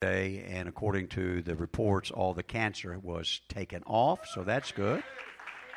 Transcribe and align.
day, 0.00 0.44
and 0.48 0.68
according 0.68 1.08
to 1.08 1.42
the 1.42 1.56
reports, 1.56 2.10
all 2.10 2.34
the 2.34 2.42
cancer 2.42 2.98
was 3.02 3.40
taken 3.48 3.82
off, 3.84 4.26
so 4.26 4.44
that's 4.44 4.72
good. 4.72 5.02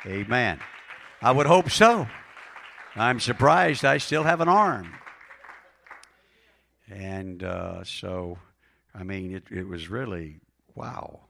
Amen. 0.06 0.60
I 1.20 1.32
would 1.32 1.46
hope 1.46 1.70
so. 1.70 2.06
I'm 2.94 3.20
surprised 3.20 3.84
I 3.84 3.98
still 3.98 4.24
have 4.24 4.40
an 4.40 4.48
arm. 4.48 4.92
And 6.90 7.42
uh, 7.42 7.84
so, 7.84 8.38
I 8.94 9.02
mean, 9.02 9.34
it, 9.34 9.44
it 9.50 9.66
was 9.66 9.88
really 9.88 10.40
wow. 10.74 11.20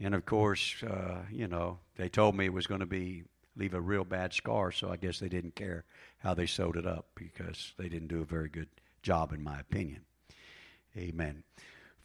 And 0.00 0.14
of 0.14 0.26
course, 0.26 0.82
uh, 0.82 1.22
you 1.30 1.48
know, 1.48 1.78
they 1.96 2.08
told 2.08 2.36
me 2.36 2.46
it 2.46 2.52
was 2.52 2.66
going 2.66 2.80
to 2.80 2.86
be 2.86 3.24
leave 3.56 3.74
a 3.74 3.80
real 3.80 4.04
bad 4.04 4.32
scar, 4.32 4.70
so 4.70 4.88
I 4.88 4.96
guess 4.96 5.18
they 5.18 5.28
didn't 5.28 5.56
care 5.56 5.84
how 6.18 6.32
they 6.32 6.46
sewed 6.46 6.76
it 6.76 6.86
up 6.86 7.06
because 7.16 7.72
they 7.76 7.88
didn't 7.88 8.08
do 8.08 8.22
a 8.22 8.24
very 8.24 8.48
good 8.48 8.68
job, 9.02 9.32
in 9.32 9.42
my 9.42 9.58
opinion. 9.58 10.02
Amen. 10.96 11.42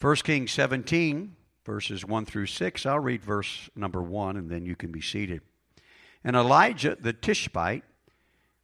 1 0.04 0.15
Kings 0.17 0.51
17, 0.51 1.33
verses 1.65 2.04
1 2.04 2.25
through 2.25 2.46
6. 2.46 2.86
I'll 2.86 3.00
read 3.00 3.23
verse 3.23 3.69
number 3.73 4.04
1, 4.04 4.36
and 4.36 4.50
then 4.50 4.65
you 4.65 4.75
can 4.75 4.91
be 4.91 5.00
seated. 5.00 5.39
And 6.25 6.36
Elijah 6.36 6.97
the 7.00 7.14
Tishbite, 7.14 7.86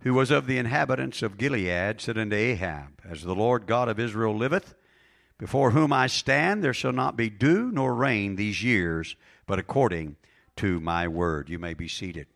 who 0.02 0.14
was 0.14 0.32
of 0.32 0.48
the 0.48 0.58
inhabitants 0.58 1.22
of 1.22 1.38
Gilead, 1.38 2.02
said 2.02 2.18
unto 2.18 2.36
Ahab, 2.36 3.00
As 3.10 3.22
the 3.22 3.36
Lord 3.36 3.68
God 3.68 3.88
of 3.88 4.02
Israel 4.02 4.36
liveth, 4.36 4.76
before 5.38 5.72
whom 5.72 5.94
I 5.94 6.08
stand, 6.08 6.62
there 6.62 6.74
shall 6.74 6.92
not 6.92 7.16
be 7.16 7.30
dew 7.30 7.72
nor 7.72 7.96
rain 7.96 8.36
these 8.36 8.62
years, 8.62 9.16
but 9.48 9.60
according 9.60 10.18
to 10.58 10.82
my 10.82 11.08
word. 11.08 11.48
You 11.48 11.58
may 11.58 11.74
be 11.74 11.88
seated. 11.88 12.28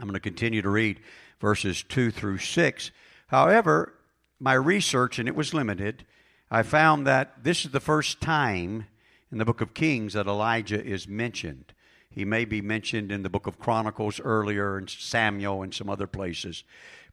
I'm 0.00 0.08
going 0.08 0.14
to 0.14 0.20
continue 0.20 0.62
to 0.62 0.68
read 0.68 0.98
verses 1.40 1.84
2 1.84 2.10
through 2.10 2.38
6. 2.38 2.90
However, 3.28 3.94
my 4.40 4.54
research, 4.54 5.20
and 5.20 5.28
it 5.28 5.36
was 5.36 5.54
limited, 5.54 6.04
I 6.50 6.62
found 6.62 7.06
that 7.06 7.44
this 7.44 7.64
is 7.64 7.72
the 7.72 7.80
first 7.80 8.20
time 8.20 8.86
in 9.30 9.38
the 9.38 9.44
book 9.44 9.60
of 9.60 9.74
Kings 9.74 10.14
that 10.14 10.26
Elijah 10.26 10.82
is 10.82 11.06
mentioned. 11.06 11.74
He 12.10 12.24
may 12.24 12.46
be 12.46 12.62
mentioned 12.62 13.12
in 13.12 13.22
the 13.22 13.28
book 13.28 13.46
of 13.46 13.58
Chronicles 13.58 14.18
earlier 14.20 14.78
and 14.78 14.88
Samuel 14.88 15.62
and 15.62 15.74
some 15.74 15.90
other 15.90 16.06
places. 16.06 16.64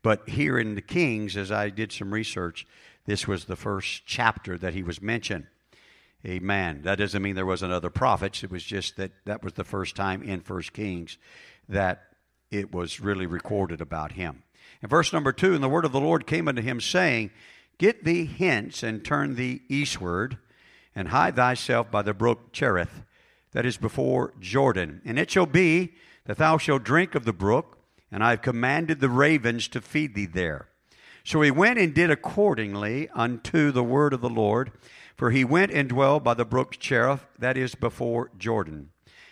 But 0.01 0.29
here 0.29 0.57
in 0.57 0.75
the 0.75 0.81
Kings, 0.81 1.35
as 1.35 1.51
I 1.51 1.69
did 1.69 1.91
some 1.91 2.13
research, 2.13 2.65
this 3.05 3.27
was 3.27 3.45
the 3.45 3.57
first 3.57 4.03
chapter 4.05 4.57
that 4.57 4.73
he 4.73 4.83
was 4.83 5.01
mentioned. 5.01 5.47
Amen. 6.25 6.81
That 6.83 6.97
doesn't 6.97 7.21
mean 7.21 7.35
there 7.35 7.45
wasn't 7.45 7.73
other 7.73 7.89
prophets. 7.89 8.43
It 8.43 8.49
was 8.49 8.63
just 8.63 8.95
that 8.95 9.11
that 9.25 9.43
was 9.43 9.53
the 9.53 9.63
first 9.63 9.95
time 9.95 10.23
in 10.23 10.41
First 10.41 10.73
Kings 10.73 11.17
that 11.67 12.03
it 12.51 12.73
was 12.73 12.99
really 12.99 13.25
recorded 13.25 13.81
about 13.81 14.13
him. 14.13 14.43
In 14.81 14.89
verse 14.89 15.11
number 15.11 15.31
two, 15.31 15.53
and 15.53 15.63
the 15.63 15.69
word 15.69 15.85
of 15.85 15.91
the 15.91 15.99
Lord 15.99 16.25
came 16.25 16.47
unto 16.47 16.61
him, 16.61 16.79
saying, 16.79 17.31
Get 17.77 18.03
thee 18.03 18.25
hence 18.25 18.83
and 18.83 19.03
turn 19.03 19.35
thee 19.35 19.61
eastward, 19.67 20.37
and 20.95 21.09
hide 21.09 21.35
thyself 21.35 21.91
by 21.91 22.01
the 22.01 22.13
brook 22.13 22.53
Cherith, 22.53 23.03
that 23.51 23.65
is 23.65 23.77
before 23.77 24.33
Jordan. 24.39 25.01
And 25.03 25.19
it 25.19 25.29
shall 25.29 25.45
be 25.45 25.93
that 26.25 26.37
thou 26.37 26.57
shalt 26.57 26.83
drink 26.83 27.15
of 27.15 27.25
the 27.25 27.33
brook, 27.33 27.77
and 28.11 28.23
I 28.23 28.29
have 28.31 28.41
commanded 28.41 28.99
the 28.99 29.09
ravens 29.09 29.67
to 29.69 29.81
feed 29.81 30.15
thee 30.15 30.25
there. 30.25 30.69
So 31.23 31.41
he 31.41 31.51
went 31.51 31.79
and 31.79 31.93
did 31.93 32.11
accordingly 32.11 33.09
unto 33.09 33.71
the 33.71 33.83
word 33.83 34.13
of 34.13 34.21
the 34.21 34.29
Lord, 34.29 34.71
for 35.17 35.31
he 35.31 35.43
went 35.43 35.71
and 35.71 35.89
dwelled 35.89 36.23
by 36.23 36.33
the 36.33 36.45
brook 36.45 36.77
Cherith, 36.79 37.25
that 37.39 37.57
is 37.57 37.75
before 37.75 38.31
Jordan. 38.37 38.91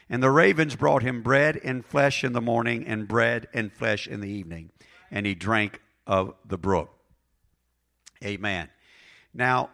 And 0.10 0.22
the 0.22 0.32
ravens 0.32 0.76
brought 0.76 1.04
him 1.04 1.22
bread 1.22 1.60
and 1.64 1.86
flesh 1.86 2.24
in 2.24 2.34
the 2.34 2.42
morning, 2.42 2.86
and 2.86 3.08
bread 3.08 3.48
and 3.54 3.72
flesh 3.72 4.08
in 4.08 4.22
the 4.22 4.30
evening. 4.30 4.72
And 5.10 5.26
he 5.26 5.36
drank 5.36 5.82
of 6.06 6.34
the 6.46 6.58
brook. 6.58 6.90
Amen. 8.24 8.70
Now, 9.34 9.70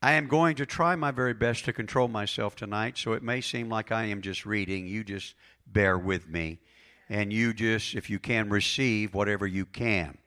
I 0.00 0.12
am 0.12 0.28
going 0.28 0.54
to 0.56 0.66
try 0.66 0.94
my 0.94 1.10
very 1.10 1.34
best 1.34 1.64
to 1.64 1.72
control 1.72 2.06
myself 2.06 2.54
tonight, 2.54 2.96
so 2.96 3.14
it 3.14 3.22
may 3.22 3.40
seem 3.40 3.68
like 3.68 3.90
I 3.90 4.04
am 4.04 4.22
just 4.22 4.46
reading. 4.46 4.86
You 4.86 5.02
just 5.02 5.34
bear 5.66 5.98
with 5.98 6.28
me, 6.28 6.60
and 7.08 7.32
you 7.32 7.52
just, 7.52 7.94
if 7.94 8.08
you 8.08 8.18
can, 8.20 8.48
receive 8.48 9.12
whatever 9.14 9.46
you 9.46 9.64
can. 9.64 10.18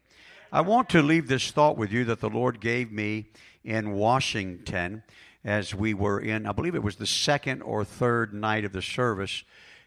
I 0.51 0.59
want 0.61 0.89
to 0.89 1.01
leave 1.01 1.29
this 1.29 1.51
thought 1.51 1.77
with 1.77 1.91
you 1.91 2.03
that 2.05 2.19
the 2.19 2.29
Lord 2.29 2.59
gave 2.59 2.91
me 2.91 3.27
in 3.63 3.93
Washington 3.93 5.03
as 5.43 5.73
we 5.73 5.93
were 5.93 6.19
in, 6.19 6.45
I 6.45 6.51
believe 6.51 6.75
it 6.75 6.83
was 6.83 6.97
the 6.97 7.07
second 7.07 7.61
or 7.61 7.83
third 7.85 8.33
night 8.33 8.65
of 8.65 8.73
the 8.73 8.81
service, 8.81 9.43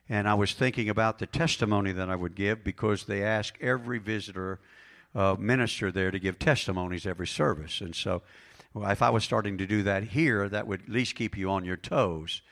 and 0.09 0.29
I 0.29 0.35
was 0.35 0.53
thinking 0.53 0.89
about 0.89 1.19
the 1.19 1.27
testimony 1.27 1.93
that 1.93 2.09
I 2.09 2.17
would 2.17 2.35
give 2.35 2.65
because 2.65 3.05
they 3.05 3.23
ask 3.23 3.57
every 3.61 3.99
visitor, 3.99 4.61
uh, 5.15 5.37
minister 5.39 5.93
there 5.93 6.11
to 6.11 6.19
give 6.19 6.39
testimonies 6.39 7.07
every 7.07 7.27
service. 7.27 7.81
And 7.81 7.95
so, 7.95 8.23
well, 8.73 8.91
if 8.91 9.03
I 9.03 9.11
was 9.11 9.25
starting 9.25 9.59
to 9.59 9.67
do 9.67 9.83
that 9.85 10.05
here, 10.05 10.49
that 10.49 10.67
would 10.67 10.83
at 10.83 10.89
least 10.89 11.15
keep 11.15 11.37
you 11.37 11.51
on 11.51 11.65
your 11.65 11.77
toes. 11.77 12.43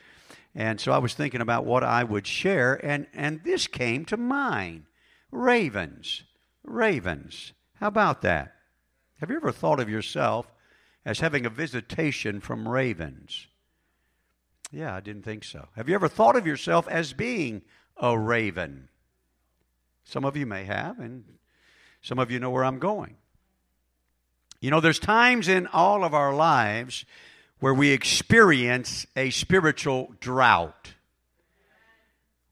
And 0.55 0.81
so 0.81 0.93
I 0.93 0.99
was 0.99 1.15
thinking 1.15 1.41
about 1.41 1.65
what 1.65 1.83
I 1.83 2.05
would 2.05 2.27
share, 2.27 2.75
and, 2.85 3.07
and 3.15 3.43
this 3.43 3.67
came 3.67 4.05
to 4.07 4.17
mind 4.17 4.85
ravens. 5.31 6.23
Ravens. 6.63 7.53
How 7.81 7.89
about 7.89 8.23
that? 8.23 8.55
Have 9.21 9.31
you 9.31 9.37
ever 9.37 9.53
thought 9.53 9.81
of 9.81 9.89
yourself 9.89 10.53
as 11.05 11.21
having 11.21 11.47
a 11.47 11.51
visitation 11.51 12.41
from 12.41 12.69
ravens? 12.69 13.47
Yeah, 14.71 14.95
I 14.95 15.01
didn't 15.01 15.25
think 15.25 15.45
so. 15.45 15.69
Have 15.77 15.89
you 15.89 15.95
ever 15.95 16.09
thought 16.09 16.37
of 16.37 16.47
yourself 16.47 16.87
as 16.89 17.13
being 17.13 17.63
a 17.97 18.19
raven? 18.19 18.89
Some 20.05 20.25
of 20.25 20.37
you 20.37 20.47
may 20.47 20.65
have, 20.65 20.99
and 20.99 21.25
some 22.03 22.19
of 22.19 22.31
you 22.31 22.39
know 22.39 22.51
where 22.51 22.65
I'm 22.65 22.79
going. 22.79 23.17
You 24.61 24.71
know, 24.71 24.81
there's 24.81 24.99
times 24.99 25.49
in 25.49 25.67
all 25.69 26.05
of 26.05 26.15
our 26.15 26.35
lives 26.35 27.05
where 27.61 27.75
we 27.75 27.91
experience 27.91 29.07
a 29.17 29.31
spiritual 29.31 30.13
drought. 30.21 30.95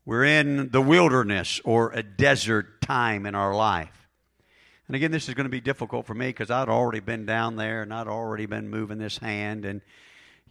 We're 0.04 0.24
in 0.24 0.70
the 0.70 0.80
wilderness 0.80 1.60
or 1.64 1.92
a 1.92 2.02
desert 2.02 2.80
time 2.80 3.26
in 3.26 3.34
our 3.34 3.54
life. 3.54 4.08
And 4.88 4.96
again, 4.96 5.12
this 5.12 5.28
is 5.28 5.34
going 5.34 5.44
to 5.44 5.50
be 5.50 5.60
difficult 5.60 6.06
for 6.06 6.14
me 6.14 6.28
because 6.28 6.50
I'd 6.50 6.68
already 6.68 6.98
been 6.98 7.26
down 7.26 7.54
there 7.54 7.82
and 7.82 7.94
I'd 7.94 8.08
already 8.08 8.46
been 8.46 8.68
moving 8.68 8.98
this 8.98 9.18
hand 9.18 9.64
and 9.64 9.80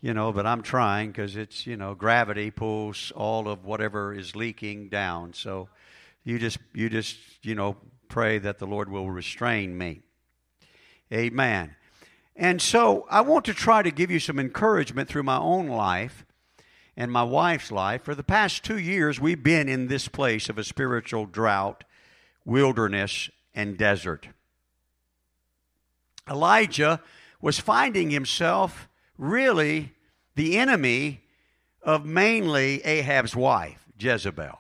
you 0.01 0.13
know, 0.13 0.31
but 0.31 0.45
I'm 0.45 0.61
trying 0.61 1.09
because 1.09 1.35
it's, 1.35 1.67
you 1.67 1.75
know, 1.75 1.93
gravity 1.93 2.51
pulls 2.51 3.11
all 3.16 3.49
of 3.49 3.66
whatever 3.66 4.13
is 4.13 4.35
leaking 4.35 4.87
down. 4.87 5.33
So 5.33 5.67
you 6.23 6.39
just 6.39 6.57
you 6.73 6.89
just, 6.89 7.17
you 7.43 7.55
know, 7.55 7.75
pray 8.09 8.40
that 8.40 8.59
the 8.59 8.68
Lord 8.68 8.90
will 8.90 9.09
restrain 9.09 9.78
me. 9.78 10.02
Amen. 11.14 11.75
And 12.36 12.62
so 12.62 13.06
I 13.09 13.22
want 13.22 13.46
to 13.46 13.53
try 13.53 13.81
to 13.84 13.92
give 13.92 14.12
you 14.12 14.20
some 14.20 14.40
encouragement 14.40 15.09
through 15.09 15.24
my 15.24 15.38
own 15.38 15.68
life 15.68 16.25
and 16.97 17.12
my 17.12 17.24
wife's 17.24 17.72
life. 17.72 18.03
For 18.03 18.16
the 18.16 18.24
past 18.24 18.64
two 18.64 18.78
years, 18.78 19.20
we've 19.20 19.44
been 19.44 19.70
in 19.70 19.88
this 19.88 20.08
place 20.08 20.50
of 20.50 20.58
a 20.58 20.64
spiritual 20.64 21.25
drought, 21.25 21.84
wilderness, 22.46 23.30
and 23.56 23.78
desert. 23.78 24.28
Elijah 26.30 27.02
was 27.41 27.59
finding 27.59 28.09
himself 28.09 28.88
really 29.18 29.94
the 30.36 30.58
enemy 30.58 31.22
of 31.81 32.06
mainly 32.06 32.84
Ahab's 32.84 33.36
wife, 33.36 33.86
Jezebel. 33.97 34.59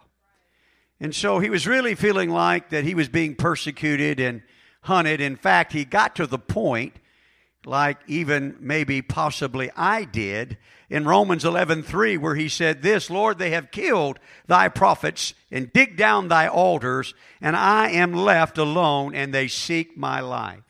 And 0.99 1.15
so 1.15 1.39
he 1.39 1.49
was 1.49 1.65
really 1.65 1.95
feeling 1.95 2.29
like 2.29 2.69
that 2.69 2.83
he 2.83 2.93
was 2.93 3.07
being 3.07 3.35
persecuted 3.35 4.19
and 4.19 4.41
hunted. 4.81 5.21
In 5.21 5.35
fact, 5.35 5.73
he 5.73 5.85
got 5.85 6.15
to 6.17 6.27
the 6.27 6.39
point, 6.39 6.95
like 7.65 7.97
even 8.07 8.57
maybe 8.59 9.01
possibly 9.01 9.71
I 9.75 10.03
did, 10.03 10.57
in 10.89 11.05
Romans 11.05 11.43
11:3 11.43 12.17
where 12.17 12.35
he 12.35 12.49
said 12.49 12.81
this, 12.81 13.09
Lord, 13.09 13.37
they 13.37 13.51
have 13.51 13.71
killed 13.71 14.19
thy 14.47 14.67
prophets 14.69 15.33
and 15.51 15.71
dig 15.71 15.95
down 15.95 16.27
thy 16.27 16.47
altars, 16.47 17.13
and 17.39 17.55
I 17.55 17.89
am 17.89 18.13
left 18.13 18.57
alone 18.57 19.15
and 19.15 19.33
they 19.33 19.47
seek 19.47 19.95
my 19.97 20.19
life. 20.19 20.63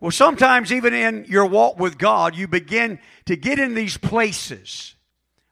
Well, 0.00 0.12
sometimes 0.12 0.72
even 0.72 0.94
in 0.94 1.24
your 1.28 1.46
walk 1.46 1.80
with 1.80 1.98
God, 1.98 2.36
you 2.36 2.46
begin 2.46 3.00
to 3.24 3.34
get 3.34 3.58
in 3.58 3.74
these 3.74 3.96
places 3.96 4.94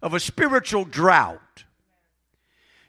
of 0.01 0.15
a 0.15 0.21
spiritual 0.21 0.85
drought. 0.85 1.65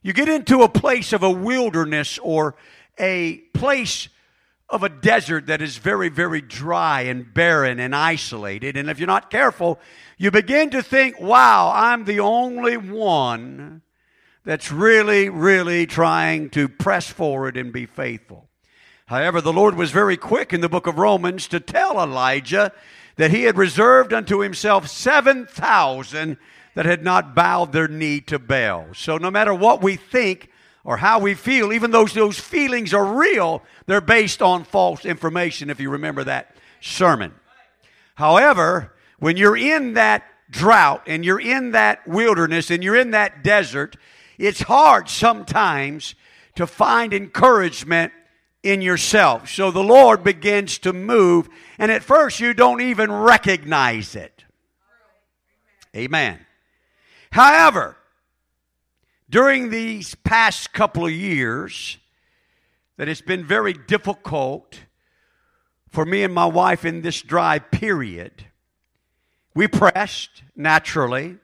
You 0.07 0.13
get 0.13 0.29
into 0.29 0.61
a 0.61 0.69
place 0.69 1.11
of 1.11 1.21
a 1.21 1.29
wilderness 1.29 2.17
or 2.19 2.55
a 2.97 3.39
place 3.53 4.07
of 4.69 4.81
a 4.81 4.87
desert 4.87 5.47
that 5.47 5.61
is 5.61 5.75
very, 5.75 6.07
very 6.07 6.39
dry 6.39 7.01
and 7.01 7.33
barren 7.33 7.77
and 7.81 7.93
isolated. 7.93 8.77
And 8.77 8.89
if 8.89 8.99
you're 8.99 9.07
not 9.07 9.29
careful, 9.29 9.81
you 10.17 10.31
begin 10.31 10.69
to 10.69 10.81
think, 10.81 11.19
wow, 11.19 11.73
I'm 11.75 12.05
the 12.05 12.21
only 12.21 12.77
one 12.77 13.81
that's 14.45 14.71
really, 14.71 15.27
really 15.27 15.85
trying 15.85 16.51
to 16.51 16.69
press 16.69 17.09
forward 17.09 17.57
and 17.57 17.73
be 17.73 17.85
faithful. 17.85 18.47
However, 19.07 19.41
the 19.41 19.51
Lord 19.51 19.75
was 19.75 19.91
very 19.91 20.15
quick 20.15 20.53
in 20.53 20.61
the 20.61 20.69
book 20.69 20.87
of 20.87 20.97
Romans 20.97 21.49
to 21.49 21.59
tell 21.59 22.01
Elijah 22.01 22.71
that 23.17 23.31
he 23.31 23.43
had 23.43 23.57
reserved 23.57 24.13
unto 24.13 24.39
himself 24.39 24.87
7,000 24.87 26.37
that 26.77 26.85
had 26.85 27.03
not 27.03 27.33
bowed 27.33 27.71
their 27.71 27.87
knee 27.87 28.21
to 28.21 28.37
Baal. 28.37 28.85
So 28.93 29.17
no 29.17 29.31
matter 29.31 29.51
what 29.51 29.81
we 29.81 29.95
think, 29.95 30.51
or 30.83 30.97
how 30.97 31.17
we 31.17 31.33
feel, 31.33 31.73
even 31.73 31.89
though 31.89 32.05
those 32.05 32.39
feelings 32.39 32.93
are 32.93 33.03
real, 33.03 33.63
they're 33.87 33.99
based 33.99 34.43
on 34.43 34.63
false 34.63 35.03
information, 35.03 35.71
if 35.71 35.79
you 35.79 35.89
remember 35.89 36.23
that 36.25 36.55
sermon. 36.79 37.33
However, 38.13 38.93
when 39.17 39.37
you're 39.37 39.57
in 39.57 39.95
that 39.95 40.23
drought 40.51 41.01
and 41.07 41.25
you're 41.25 41.41
in 41.41 41.71
that 41.71 42.07
wilderness 42.07 42.69
and 42.69 42.83
you're 42.83 42.95
in 42.95 43.09
that 43.09 43.43
desert, 43.43 43.97
it's 44.37 44.61
hard 44.61 45.09
sometimes 45.09 46.13
to 46.57 46.67
find 46.67 47.11
encouragement 47.11 48.13
in 48.61 48.83
yourself. 48.83 49.49
So 49.49 49.71
the 49.71 49.81
Lord 49.81 50.23
begins 50.23 50.77
to 50.77 50.93
move, 50.93 51.49
and 51.79 51.91
at 51.91 52.03
first 52.03 52.39
you 52.39 52.53
don't 52.53 52.81
even 52.81 53.11
recognize 53.11 54.13
it. 54.13 54.43
Amen. 55.95 56.41
However, 57.31 57.97
during 59.29 59.69
these 59.69 60.15
past 60.15 60.73
couple 60.73 61.05
of 61.05 61.11
years, 61.11 61.97
that 62.97 63.07
it's 63.07 63.21
been 63.21 63.45
very 63.45 63.73
difficult 63.73 64.81
for 65.89 66.05
me 66.05 66.23
and 66.23 66.33
my 66.33 66.45
wife 66.45 66.83
in 66.85 67.01
this 67.01 67.21
dry 67.21 67.59
period. 67.59 68.45
We 69.53 69.67
pressed 69.67 70.43
naturally. 70.55 71.37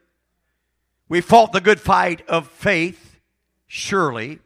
We 1.07 1.21
fought 1.21 1.51
the 1.51 1.61
good 1.61 1.79
fight 1.79 2.27
of 2.27 2.47
faith, 2.47 3.19
surely. 3.67 4.39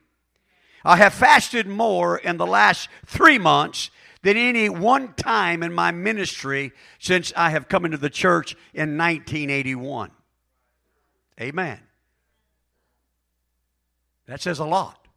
I 0.84 0.98
have 0.98 1.14
fasted 1.14 1.68
more 1.68 2.18
in 2.18 2.38
the 2.38 2.48
last 2.48 2.90
three 3.06 3.38
months 3.38 3.90
than 4.22 4.38
any 4.38 4.70
one 4.70 5.14
time 5.14 5.64
in 5.64 5.74
my 5.74 5.92
ministry 5.92 6.72
since 7.00 7.32
I 7.36 7.50
have 7.52 7.70
come 7.70 7.86
into 7.86 7.98
the 7.98 8.10
church 8.10 8.54
in 8.74 8.98
1981. 8.98 10.12
Amen. 11.40 11.80
That 14.28 14.42
says 14.42 14.60
a 14.60 14.66
lot. 14.66 15.08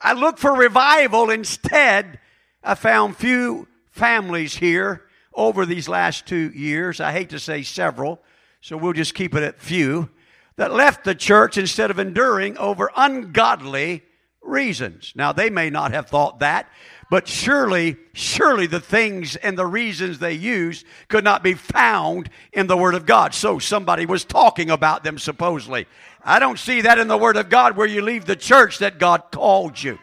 I 0.00 0.12
looked 0.12 0.38
for 0.38 0.52
revival. 0.52 1.30
Instead, 1.30 2.18
I 2.62 2.74
found 2.74 3.16
few 3.16 3.66
families 3.90 4.56
here 4.56 5.02
over 5.32 5.64
these 5.64 5.88
last 5.88 6.26
two 6.26 6.50
years. 6.50 7.00
I 7.00 7.12
hate 7.12 7.30
to 7.30 7.38
say 7.38 7.62
several, 7.62 8.20
so 8.60 8.76
we'll 8.76 8.92
just 8.92 9.14
keep 9.14 9.34
it 9.34 9.42
at 9.42 9.60
few 9.60 10.10
that 10.56 10.72
left 10.72 11.04
the 11.04 11.14
church 11.14 11.58
instead 11.58 11.90
of 11.90 11.98
enduring 11.98 12.56
over 12.58 12.90
ungodly 12.96 14.02
reasons. 14.46 15.12
Now, 15.14 15.32
they 15.32 15.50
may 15.50 15.70
not 15.70 15.92
have 15.92 16.08
thought 16.08 16.40
that, 16.40 16.68
but 17.10 17.28
surely, 17.28 17.96
surely 18.12 18.66
the 18.66 18.80
things 18.80 19.36
and 19.36 19.56
the 19.56 19.66
reasons 19.66 20.18
they 20.18 20.32
used 20.32 20.84
could 21.08 21.24
not 21.24 21.42
be 21.42 21.54
found 21.54 22.30
in 22.52 22.66
the 22.66 22.76
Word 22.76 22.94
of 22.94 23.06
God. 23.06 23.34
So 23.34 23.58
somebody 23.58 24.06
was 24.06 24.24
talking 24.24 24.70
about 24.70 25.04
them 25.04 25.18
supposedly. 25.18 25.86
I 26.24 26.38
don't 26.38 26.58
see 26.58 26.80
that 26.80 26.98
in 26.98 27.08
the 27.08 27.16
Word 27.16 27.36
of 27.36 27.48
God 27.48 27.76
where 27.76 27.86
you 27.86 28.02
leave 28.02 28.24
the 28.24 28.36
church 28.36 28.78
that 28.78 28.98
God 28.98 29.24
called 29.30 29.80
you. 29.80 29.98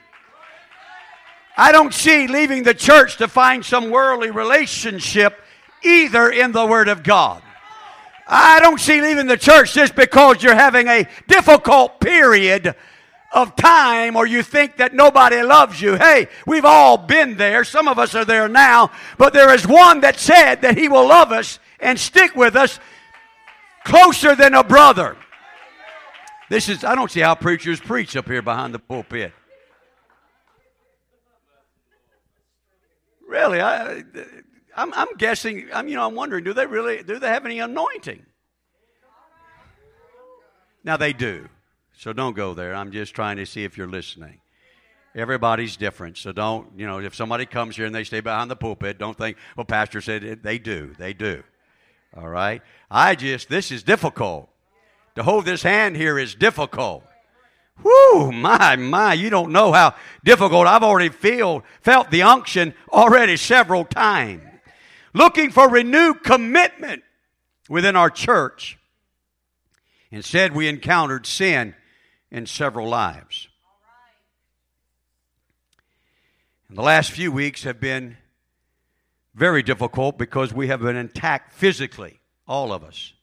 I 1.57 1.72
don't 1.72 1.94
see 1.94 2.28
leaving 2.28 2.63
the 2.63 2.74
church 2.74 3.18
to 3.18 3.28
find 3.28 3.63
some 3.63 3.92
worldly 3.92 4.31
relationship 4.31 5.40
either 5.84 6.30
in 6.30 6.51
the 6.51 6.66
Word 6.66 6.88
of 6.88 7.04
God. 7.04 7.44
I 8.25 8.60
don't 8.62 8.80
see 8.80 9.01
leaving 9.01 9.28
the 9.28 9.38
church 9.38 9.74
just 9.74 9.95
because 9.95 10.42
you're 10.42 10.56
having 10.56 10.88
a 10.88 11.07
difficult 11.28 12.00
period 12.00 12.75
of 13.33 13.56
time 13.56 14.15
or 14.15 14.27
you 14.27 14.44
think 14.44 14.77
that 14.77 14.94
nobody 14.94 15.41
loves 15.41 15.81
you. 15.81 15.95
Hey, 15.95 16.27
we've 16.45 16.65
all 16.65 16.97
been 16.97 17.35
there. 17.35 17.63
Some 17.63 17.88
of 17.88 17.97
us 17.97 18.13
are 18.15 18.25
there 18.25 18.47
now, 18.47 18.91
but 19.18 19.33
there 19.33 19.53
is 19.53 19.68
one 19.68 20.01
that 20.01 20.19
said 20.19 20.62
that 20.62 20.77
he 20.77 20.88
will 20.88 21.07
love 21.07 21.31
us 21.31 21.59
and 21.80 22.00
stick 22.00 22.35
with 22.35 22.56
us 22.56 22.80
closer 23.83 24.35
than 24.35 24.53
a 24.53 24.63
brother. 24.63 25.18
This 26.50 26.69
is, 26.69 26.83
I 26.83 26.94
don't 26.94 27.09
see 27.09 27.21
how 27.21 27.35
preachers 27.35 27.80
preach 27.80 28.15
up 28.15 28.27
here 28.27 28.41
behind 28.41 28.74
the 28.74 28.80
pulpit. 28.80 29.33
Really, 33.27 33.59
I, 33.59 34.03
I'm, 34.75 34.94
I'm 34.94 35.15
guessing, 35.18 35.69
I'm, 35.74 35.88
you 35.88 35.95
know, 35.95 36.06
I'm 36.06 36.13
wondering, 36.13 36.44
do 36.44 36.53
they 36.53 36.68
really, 36.68 37.01
do 37.01 37.18
they 37.18 37.30
have 37.30 37.45
any 37.45 37.59
anointing? 37.59 38.24
Now 40.83 40.97
they 40.97 41.13
do. 41.13 41.50
So 41.98 42.13
don't 42.13 42.36
go 42.36 42.54
there. 42.54 42.75
I'm 42.75 42.92
just 42.92 43.13
trying 43.13 43.38
to 43.38 43.45
see 43.45 43.63
if 43.63 43.78
you're 43.78 43.88
listening. 43.88 44.40
Everybody's 45.16 45.78
different. 45.78 46.18
So 46.18 46.31
don't, 46.31 46.68
you 46.75 46.88
know, 46.88 47.00
if 47.00 47.13
somebody 47.13 47.45
comes 47.45 47.75
here 47.75 47.86
and 47.86 47.94
they 47.94 48.04
stay 48.04 48.19
behind 48.19 48.50
the 48.50 48.56
pulpit, 48.56 48.98
don't 48.98 49.18
think, 49.18 49.38
well, 49.56 49.66
Pastor 49.66 50.01
said 50.01 50.24
it. 50.24 50.42
They 50.42 50.57
do. 50.57 50.95
They 50.98 51.13
do. 51.13 51.44
All 52.18 52.28
right? 52.28 52.62
I 52.90 53.16
just, 53.16 53.48
this 53.48 53.72
is 53.72 53.84
difficult. 53.84 54.50
To 55.16 55.24
hold 55.24 55.45
this 55.45 55.62
hand 55.62 55.95
here 55.95 56.18
is 56.18 56.34
difficult. 56.34 57.04
Whoo, 57.84 58.31
my, 58.31 58.75
my, 58.75 59.13
you 59.13 59.30
don't 59.30 59.51
know 59.51 59.72
how 59.72 59.95
difficult. 60.24 60.68
I've 60.68 60.84
already 60.84 61.10
feel, 61.10 61.63
felt 61.81 62.12
the 62.12 62.24
unction 62.24 62.74
already 62.92 63.38
several 63.38 63.86
times. 63.86 64.44
Looking 65.13 65.51
for 65.51 65.69
renewed 65.69 66.24
commitment 66.24 67.04
within 67.69 67.95
our 67.95 68.10
church. 68.10 68.80
Instead, 70.12 70.56
we 70.56 70.68
encountered 70.68 71.25
sin 71.25 71.75
in 72.33 72.47
several 72.47 72.89
lives. 72.89 73.47
And 76.68 76.77
the 76.77 76.81
last 76.81 77.12
few 77.12 77.31
weeks 77.31 77.63
have 77.63 77.80
been 77.80 78.18
very 79.35 79.62
difficult 79.62 80.18
because 80.18 80.51
we 80.51 80.68
have 80.68 80.81
been 80.81 80.95
attacked 80.95 81.53
physically, 81.53 82.19
all 82.47 82.74
of 82.74 82.83
us, 82.83 83.13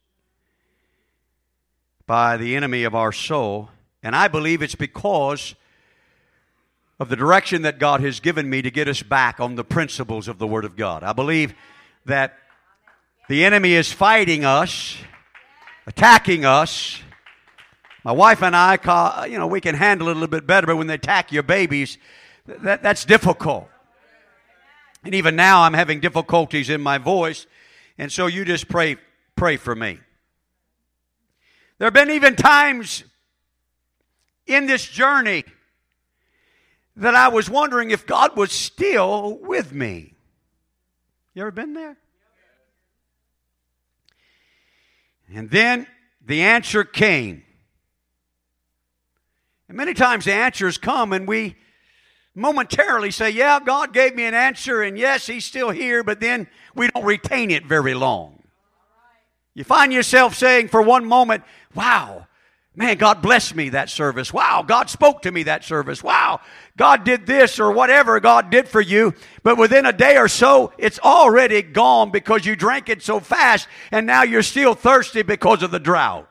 by 2.07 2.37
the 2.37 2.55
enemy 2.55 2.85
of 2.85 2.95
our 2.95 3.11
soul. 3.11 3.71
And 4.01 4.15
I 4.15 4.29
believe 4.29 4.63
it's 4.63 4.77
because 4.77 5.57
of 7.01 7.09
the 7.09 7.17
direction 7.17 7.63
that 7.63 7.81
God 7.81 8.01
has 8.03 8.21
given 8.21 8.49
me 8.49 8.63
to 8.63 8.71
get 8.71 8.87
us 8.87 9.03
back 9.03 9.41
on 9.41 9.57
the 9.57 9.65
principles 9.65 10.29
of 10.29 10.39
the 10.39 10.47
Word 10.47 10.65
of 10.65 10.77
God. 10.77 11.03
I 11.03 11.13
believe 11.13 11.55
that 12.07 12.37
the 13.29 13.45
enemy 13.45 13.73
is 13.73 13.91
fighting 13.91 14.45
us, 14.45 14.97
attacking 15.87 16.45
us, 16.45 17.03
my 18.05 18.13
wife 18.13 18.43
and 18.43 18.57
I, 18.57 19.27
you 19.27 19.39
know, 19.39 19.47
we 19.47 19.61
can 19.61 19.75
handle 19.75 20.09
it 20.09 20.13
a 20.13 20.15
little 20.15 20.29
bit 20.29 20.47
better, 20.47 20.67
but 20.67 20.77
when 20.77 20.87
they 20.87 20.95
attack 20.95 21.33
your 21.33 21.43
babies, 21.43 21.99
that, 22.47 22.83
that's 22.83 23.05
difficult. 23.05 23.69
And 25.05 25.15
even 25.15 25.37
now, 25.37 25.63
I'm 25.63 25.75
having 25.75 26.01
difficulties 26.01 26.71
in 26.71 26.81
my 26.81 26.99
voice, 26.99 27.47
and 27.99 28.11
so 28.11 28.27
you 28.27 28.45
just 28.45 28.69
pray, 28.69 28.97
pray 29.37 29.57
for 29.57 29.75
me. 29.75 29.99
There 31.79 31.87
have 31.87 31.95
been 31.95 32.11
even 32.11 32.37
times 32.37 33.05
in 34.47 34.67
this 34.67 34.87
journey 34.87 35.45
that 36.97 37.15
I 37.15 37.29
was 37.29 37.49
wondering 37.49 37.91
if 37.91 38.07
God 38.07 38.37
was 38.37 38.53
still 38.53 39.39
with 39.43 39.73
me. 39.73 40.15
You 41.35 41.43
ever 41.43 41.51
been 41.51 41.73
there? 41.73 41.97
And 45.33 45.49
then 45.49 45.87
the 46.25 46.43
answer 46.43 46.85
came. 46.85 47.45
And 49.71 49.77
many 49.77 49.95
times 49.95 50.25
the 50.25 50.33
answers 50.33 50.79
come 50.79 51.13
and 51.13 51.29
we 51.29 51.55
momentarily 52.35 53.13
say, 53.13 53.31
Yeah, 53.31 53.61
God 53.65 53.93
gave 53.93 54.17
me 54.17 54.25
an 54.25 54.35
answer, 54.35 54.83
and 54.83 54.99
yes, 54.99 55.29
He's 55.29 55.45
still 55.45 55.71
here, 55.71 56.03
but 56.03 56.19
then 56.19 56.49
we 56.75 56.89
don't 56.89 57.05
retain 57.05 57.53
it 57.53 57.67
very 57.67 57.95
long. 57.95 58.43
You 59.55 59.63
find 59.63 59.93
yourself 59.93 60.35
saying 60.35 60.71
for 60.71 60.83
one 60.83 61.05
moment, 61.05 61.45
Wow, 61.73 62.27
man, 62.75 62.97
God 62.97 63.23
blessed 63.23 63.55
me 63.55 63.69
that 63.69 63.91
service. 63.91 64.33
Wow, 64.33 64.65
God 64.67 64.91
spoke 64.91 65.23
to 65.23 65.31
me 65.31 65.45
that 65.45 65.63
service. 65.63 66.03
Wow, 66.03 66.41
God 66.77 67.05
did 67.05 67.25
this 67.25 67.61
or 67.61 67.71
whatever 67.71 68.19
God 68.19 68.51
did 68.51 68.67
for 68.67 68.81
you. 68.81 69.15
But 69.45 69.57
within 69.57 69.87
a 69.87 69.93
day 69.93 70.17
or 70.17 70.27
so, 70.27 70.73
it's 70.79 70.99
already 70.99 71.63
gone 71.63 72.11
because 72.11 72.45
you 72.45 72.57
drank 72.57 72.89
it 72.89 73.03
so 73.05 73.21
fast, 73.21 73.69
and 73.93 74.05
now 74.05 74.25
you're 74.25 74.43
still 74.43 74.75
thirsty 74.75 75.23
because 75.23 75.63
of 75.63 75.71
the 75.71 75.79
drought 75.79 76.30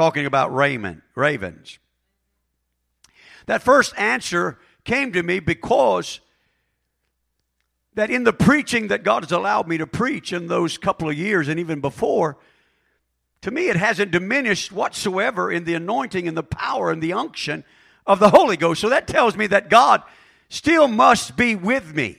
talking 0.00 0.24
about 0.24 0.54
Raymond, 0.54 1.02
ravens. 1.14 1.78
That 3.44 3.60
first 3.60 3.92
answer 3.98 4.58
came 4.82 5.12
to 5.12 5.22
me 5.22 5.40
because 5.40 6.20
that 7.96 8.10
in 8.10 8.24
the 8.24 8.32
preaching 8.32 8.88
that 8.88 9.02
God 9.02 9.24
has 9.24 9.30
allowed 9.30 9.68
me 9.68 9.76
to 9.76 9.86
preach 9.86 10.32
in 10.32 10.46
those 10.46 10.78
couple 10.78 11.10
of 11.10 11.18
years 11.18 11.48
and 11.48 11.60
even 11.60 11.82
before, 11.82 12.38
to 13.42 13.50
me 13.50 13.68
it 13.68 13.76
hasn't 13.76 14.10
diminished 14.10 14.72
whatsoever 14.72 15.52
in 15.52 15.64
the 15.64 15.74
anointing 15.74 16.26
and 16.26 16.34
the 16.34 16.42
power 16.42 16.90
and 16.90 17.02
the 17.02 17.12
unction 17.12 17.62
of 18.06 18.20
the 18.20 18.30
Holy 18.30 18.56
Ghost. 18.56 18.80
So 18.80 18.88
that 18.88 19.06
tells 19.06 19.36
me 19.36 19.48
that 19.48 19.68
God 19.68 20.02
still 20.48 20.88
must 20.88 21.36
be 21.36 21.54
with 21.56 21.94
me. 21.94 22.16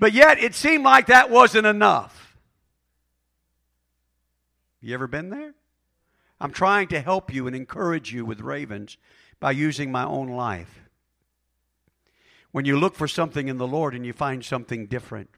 But 0.00 0.14
yet 0.14 0.42
it 0.42 0.54
seemed 0.54 0.82
like 0.82 1.08
that 1.08 1.28
wasn't 1.28 1.66
enough. 1.66 2.38
You 4.80 4.94
ever 4.94 5.06
been 5.06 5.28
there? 5.28 5.52
I'm 6.40 6.52
trying 6.52 6.88
to 6.88 7.00
help 7.00 7.32
you 7.32 7.46
and 7.46 7.56
encourage 7.56 8.12
you 8.12 8.24
with 8.24 8.40
ravens 8.40 8.96
by 9.40 9.52
using 9.52 9.90
my 9.90 10.04
own 10.04 10.28
life. 10.28 10.82
When 12.52 12.64
you 12.64 12.78
look 12.78 12.94
for 12.94 13.08
something 13.08 13.48
in 13.48 13.58
the 13.58 13.66
Lord 13.66 13.94
and 13.94 14.04
you 14.04 14.12
find 14.12 14.44
something 14.44 14.86
different. 14.86 15.30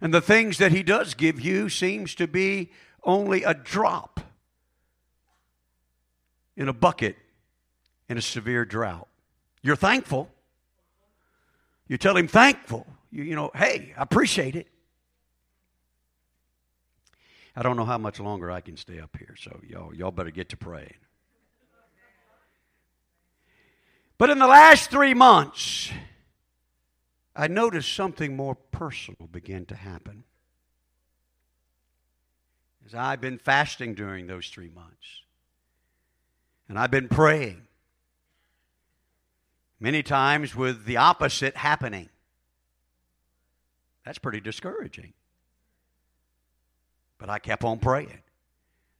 And 0.00 0.12
the 0.12 0.20
things 0.20 0.58
that 0.58 0.72
he 0.72 0.82
does 0.82 1.14
give 1.14 1.40
you 1.40 1.68
seems 1.68 2.14
to 2.16 2.26
be 2.26 2.70
only 3.02 3.44
a 3.44 3.54
drop 3.54 4.20
in 6.56 6.68
a 6.68 6.72
bucket 6.72 7.16
in 8.08 8.18
a 8.18 8.22
severe 8.22 8.64
drought. 8.64 9.08
You're 9.62 9.76
thankful. 9.76 10.30
You 11.88 11.98
tell 11.98 12.16
him 12.16 12.28
thankful. 12.28 12.86
You, 13.10 13.24
you 13.24 13.34
know, 13.34 13.50
hey, 13.54 13.94
I 13.96 14.02
appreciate 14.02 14.56
it. 14.56 14.68
I 17.56 17.62
don't 17.62 17.78
know 17.78 17.86
how 17.86 17.96
much 17.96 18.20
longer 18.20 18.50
I 18.50 18.60
can 18.60 18.76
stay 18.76 19.00
up 19.00 19.16
here, 19.16 19.34
so 19.38 19.60
y'all, 19.66 19.94
y'all 19.94 20.10
better 20.10 20.30
get 20.30 20.50
to 20.50 20.58
praying. 20.58 20.92
But 24.18 24.28
in 24.28 24.38
the 24.38 24.46
last 24.46 24.90
three 24.90 25.14
months, 25.14 25.90
I 27.34 27.48
noticed 27.48 27.92
something 27.94 28.36
more 28.36 28.54
personal 28.54 29.26
begin 29.26 29.64
to 29.66 29.74
happen. 29.74 30.24
As 32.84 32.94
I've 32.94 33.20
been 33.20 33.38
fasting 33.38 33.94
during 33.94 34.26
those 34.26 34.48
three 34.48 34.70
months, 34.70 35.22
and 36.68 36.78
I've 36.78 36.90
been 36.90 37.08
praying, 37.08 37.62
many 39.80 40.02
times 40.02 40.54
with 40.54 40.84
the 40.84 40.98
opposite 40.98 41.56
happening. 41.56 42.10
That's 44.04 44.18
pretty 44.18 44.40
discouraging. 44.40 45.14
But 47.18 47.30
I 47.30 47.38
kept 47.38 47.64
on 47.64 47.78
praying. 47.78 48.22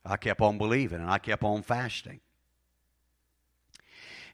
I 0.05 0.17
kept 0.17 0.41
on 0.41 0.59
believing 0.59 1.01
and 1.01 1.11
I 1.11 1.19
kept 1.19 1.43
on 1.43 1.63
fasting. 1.63 2.21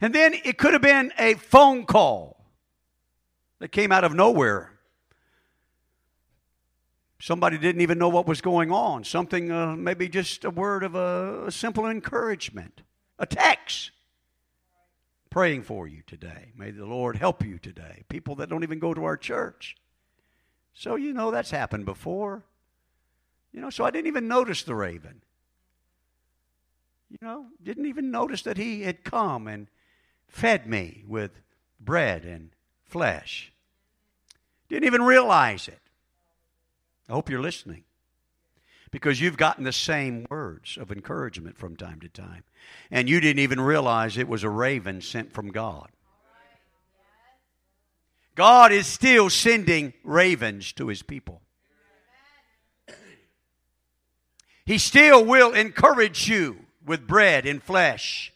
And 0.00 0.14
then 0.14 0.34
it 0.44 0.58
could 0.58 0.72
have 0.72 0.82
been 0.82 1.12
a 1.18 1.34
phone 1.34 1.84
call 1.84 2.44
that 3.60 3.68
came 3.68 3.92
out 3.92 4.04
of 4.04 4.14
nowhere. 4.14 4.72
Somebody 7.20 7.56
didn't 7.56 7.82
even 7.82 7.98
know 7.98 8.08
what 8.08 8.26
was 8.26 8.40
going 8.40 8.72
on. 8.72 9.04
Something, 9.04 9.52
uh, 9.52 9.76
maybe 9.76 10.08
just 10.08 10.44
a 10.44 10.50
word 10.50 10.82
of 10.82 10.96
a, 10.96 11.46
a 11.46 11.52
simple 11.52 11.86
encouragement, 11.86 12.82
a 13.18 13.26
text. 13.26 13.92
Praying 15.30 15.62
for 15.62 15.86
you 15.86 16.02
today. 16.04 16.50
May 16.56 16.72
the 16.72 16.84
Lord 16.84 17.16
help 17.16 17.44
you 17.44 17.58
today. 17.58 18.02
People 18.08 18.34
that 18.34 18.50
don't 18.50 18.64
even 18.64 18.80
go 18.80 18.92
to 18.92 19.04
our 19.04 19.16
church. 19.16 19.76
So, 20.74 20.96
you 20.96 21.12
know, 21.12 21.30
that's 21.30 21.52
happened 21.52 21.84
before. 21.84 22.42
You 23.52 23.61
know, 23.61 23.71
so 23.71 23.85
I 23.85 23.90
didn't 23.90 24.06
even 24.06 24.28
notice 24.28 24.62
the 24.62 24.75
raven. 24.75 25.23
You 27.11 27.18
know, 27.21 27.47
didn't 27.62 27.87
even 27.87 28.11
notice 28.11 28.42
that 28.42 28.56
he 28.56 28.82
had 28.82 29.04
come 29.04 29.47
and 29.47 29.68
fed 30.26 30.66
me 30.66 31.04
with 31.06 31.32
bread 31.78 32.25
and 32.25 32.50
flesh. 32.85 33.52
Didn't 34.68 34.87
even 34.87 35.02
realize 35.02 35.68
it. 35.68 35.78
I 37.09 37.12
hope 37.12 37.28
you're 37.28 37.42
listening. 37.42 37.85
Because 38.90 39.21
you've 39.21 39.37
gotten 39.37 39.64
the 39.64 39.73
same 39.73 40.26
words 40.30 40.78
of 40.78 40.90
encouragement 40.90 41.59
from 41.59 41.76
time 41.76 42.00
to 42.00 42.09
time. 42.09 42.44
And 42.90 43.09
you 43.09 43.21
didn't 43.21 43.40
even 43.40 43.61
realize 43.61 44.16
it 44.16 44.28
was 44.28 44.44
a 44.44 44.50
raven 44.50 45.02
sent 45.02 45.32
from 45.32 45.50
God. 45.50 45.88
God 48.35 48.73
is 48.73 48.87
still 48.87 49.28
sending 49.28 49.92
ravens 50.04 50.73
to 50.75 50.88
his 50.88 51.02
people. 51.02 51.42
He 54.64 54.78
still 54.78 55.25
will 55.25 55.52
encourage 55.52 56.28
you 56.28 56.59
with 56.85 57.07
bread 57.07 57.47
and 57.47 57.62
flesh 57.62 58.33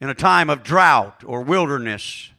in 0.00 0.08
a 0.08 0.14
time 0.14 0.50
of 0.50 0.62
drought 0.62 1.22
or 1.24 1.42
wilderness 1.42 2.30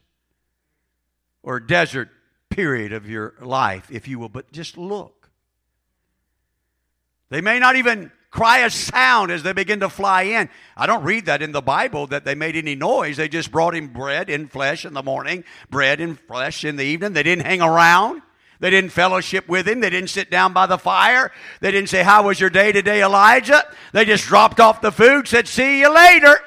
or 1.41 1.59
desert 1.59 2.09
period 2.49 2.93
of 2.93 3.09
your 3.09 3.33
life, 3.41 3.87
if 3.89 4.07
you 4.07 4.19
will, 4.19 4.29
but 4.29 4.51
just 4.51 4.77
look. 4.77 5.29
They 7.29 7.41
may 7.41 7.59
not 7.59 7.77
even 7.77 8.11
cry 8.29 8.59
a 8.59 8.69
sound 8.69 9.31
as 9.31 9.43
they 9.43 9.53
begin 9.53 9.79
to 9.79 9.89
fly 9.89 10.23
in. 10.23 10.49
I 10.75 10.85
don't 10.85 11.03
read 11.03 11.27
that 11.27 11.41
in 11.41 11.51
the 11.51 11.61
Bible 11.61 12.07
that 12.07 12.25
they 12.25 12.35
made 12.35 12.55
any 12.55 12.75
noise. 12.75 13.17
They 13.17 13.27
just 13.27 13.51
brought 13.51 13.75
him 13.75 13.93
bread 13.93 14.29
and 14.29 14.51
flesh 14.51 14.85
in 14.85 14.93
the 14.93 15.03
morning, 15.03 15.43
bread 15.69 16.01
and 16.01 16.19
flesh 16.19 16.65
in 16.65 16.75
the 16.75 16.83
evening. 16.83 17.13
They 17.13 17.23
didn't 17.23 17.45
hang 17.45 17.61
around. 17.61 18.21
They 18.59 18.69
didn't 18.69 18.91
fellowship 18.91 19.47
with 19.47 19.67
him. 19.67 19.79
They 19.79 19.89
didn't 19.89 20.09
sit 20.09 20.29
down 20.31 20.53
by 20.53 20.67
the 20.67 20.77
fire. 20.77 21.31
They 21.59 21.71
didn't 21.71 21.89
say, 21.89 22.03
How 22.03 22.23
was 22.23 22.39
your 22.39 22.49
day 22.49 22.71
today, 22.71 23.03
Elijah? 23.03 23.63
They 23.91 24.05
just 24.05 24.25
dropped 24.25 24.59
off 24.59 24.81
the 24.81 24.91
food, 24.91 25.27
said, 25.27 25.47
See 25.47 25.79
you 25.81 25.93
later. 25.93 26.39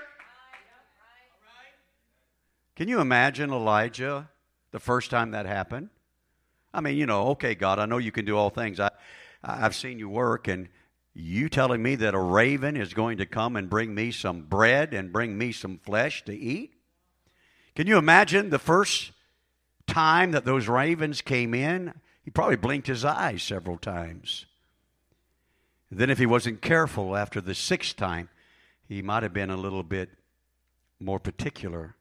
Can 2.74 2.88
you 2.88 3.00
imagine 3.00 3.50
Elijah 3.50 4.28
the 4.70 4.78
first 4.78 5.10
time 5.10 5.30
that 5.30 5.46
happened? 5.46 5.88
I 6.74 6.80
mean, 6.80 6.96
you 6.96 7.06
know, 7.06 7.28
okay, 7.28 7.54
God, 7.54 7.78
I 7.78 7.86
know 7.86 7.98
you 7.98 8.12
can 8.12 8.26
do 8.26 8.36
all 8.36 8.50
things. 8.50 8.78
I, 8.80 8.90
I've 9.42 9.74
seen 9.74 9.98
you 9.98 10.10
work, 10.10 10.46
and 10.46 10.68
you 11.14 11.48
telling 11.48 11.82
me 11.82 11.94
that 11.96 12.14
a 12.14 12.20
raven 12.20 12.76
is 12.76 12.92
going 12.92 13.18
to 13.18 13.26
come 13.26 13.56
and 13.56 13.70
bring 13.70 13.94
me 13.94 14.10
some 14.10 14.42
bread 14.42 14.92
and 14.92 15.12
bring 15.12 15.38
me 15.38 15.52
some 15.52 15.78
flesh 15.78 16.22
to 16.26 16.36
eat? 16.36 16.74
Can 17.74 17.86
you 17.86 17.96
imagine 17.96 18.50
the 18.50 18.58
first 18.58 19.12
time 19.86 20.32
that 20.32 20.44
those 20.44 20.68
ravens 20.68 21.20
came 21.20 21.54
in? 21.54 21.94
He 22.22 22.30
probably 22.30 22.56
blinked 22.56 22.86
his 22.88 23.04
eyes 23.04 23.42
several 23.42 23.78
times. 23.78 24.46
then, 25.90 26.10
if 26.10 26.18
he 26.18 26.26
wasn't 26.26 26.60
careful 26.60 27.16
after 27.16 27.40
the 27.40 27.54
sixth 27.54 27.96
time, 27.96 28.28
he 28.88 29.02
might 29.02 29.22
have 29.22 29.32
been 29.32 29.50
a 29.50 29.56
little 29.56 29.82
bit 29.82 30.10
more 30.98 31.20
particular. 31.20 31.94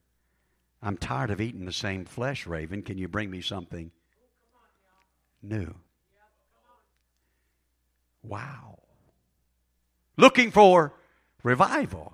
I'm 0.81 0.97
tired 0.97 1.31
of 1.31 1.41
eating 1.41 1.65
the 1.65 1.71
same 1.71 2.05
flesh, 2.05 2.47
Raven. 2.47 2.81
Can 2.81 2.97
you 2.97 3.07
bring 3.07 3.29
me 3.29 3.41
something 3.41 3.91
new? 5.41 5.75
Wow 8.23 8.79
looking 10.17 10.51
for 10.51 10.93
revival. 11.43 12.13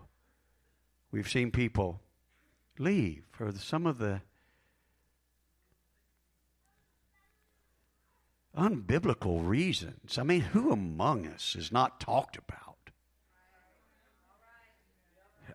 We've 1.12 1.30
seen 1.30 1.52
people 1.52 2.02
leave 2.78 3.24
for 3.32 3.52
some 3.54 3.86
of 3.86 3.98
the 3.98 4.22
unbiblical 8.58 9.48
reasons. 9.48 10.18
I 10.18 10.24
mean, 10.24 10.42
who 10.42 10.72
among 10.72 11.28
us 11.28 11.56
is 11.56 11.72
not 11.72 12.00
talked 12.00 12.38
about? 12.38 12.58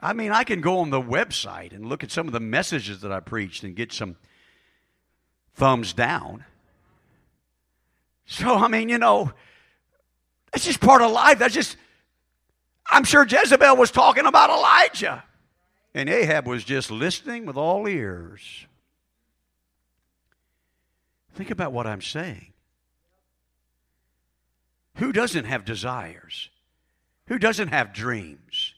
I 0.02 0.12
mean, 0.12 0.30
I 0.30 0.44
can 0.44 0.60
go 0.60 0.78
on 0.78 0.90
the 0.90 1.00
website 1.00 1.72
and 1.72 1.86
look 1.86 2.04
at 2.04 2.10
some 2.10 2.26
of 2.26 2.32
the 2.32 2.40
messages 2.40 3.00
that 3.00 3.12
I 3.12 3.20
preached 3.20 3.64
and 3.64 3.74
get 3.74 3.92
some 3.92 4.16
thumbs 5.54 5.92
down. 5.92 6.44
So, 8.26 8.54
I 8.56 8.68
mean, 8.68 8.88
you 8.88 8.98
know, 8.98 9.32
that's 10.52 10.64
just 10.64 10.80
part 10.80 11.00
of 11.00 11.12
life. 11.12 11.38
That's 11.38 11.54
just 11.54 11.76
I'm 12.88 13.04
sure 13.04 13.26
Jezebel 13.26 13.76
was 13.76 13.90
talking 13.90 14.26
about 14.26 14.50
Elijah. 14.50 15.24
And 15.94 16.08
Ahab 16.08 16.46
was 16.46 16.62
just 16.62 16.90
listening 16.90 17.46
with 17.46 17.56
all 17.56 17.88
ears. 17.88 18.66
Think 21.34 21.50
about 21.50 21.72
what 21.72 21.86
I'm 21.86 22.02
saying. 22.02 22.52
Who 24.96 25.12
doesn't 25.12 25.44
have 25.44 25.64
desires? 25.64 26.50
Who 27.28 27.38
doesn't 27.38 27.68
have 27.68 27.92
dreams? 27.92 28.74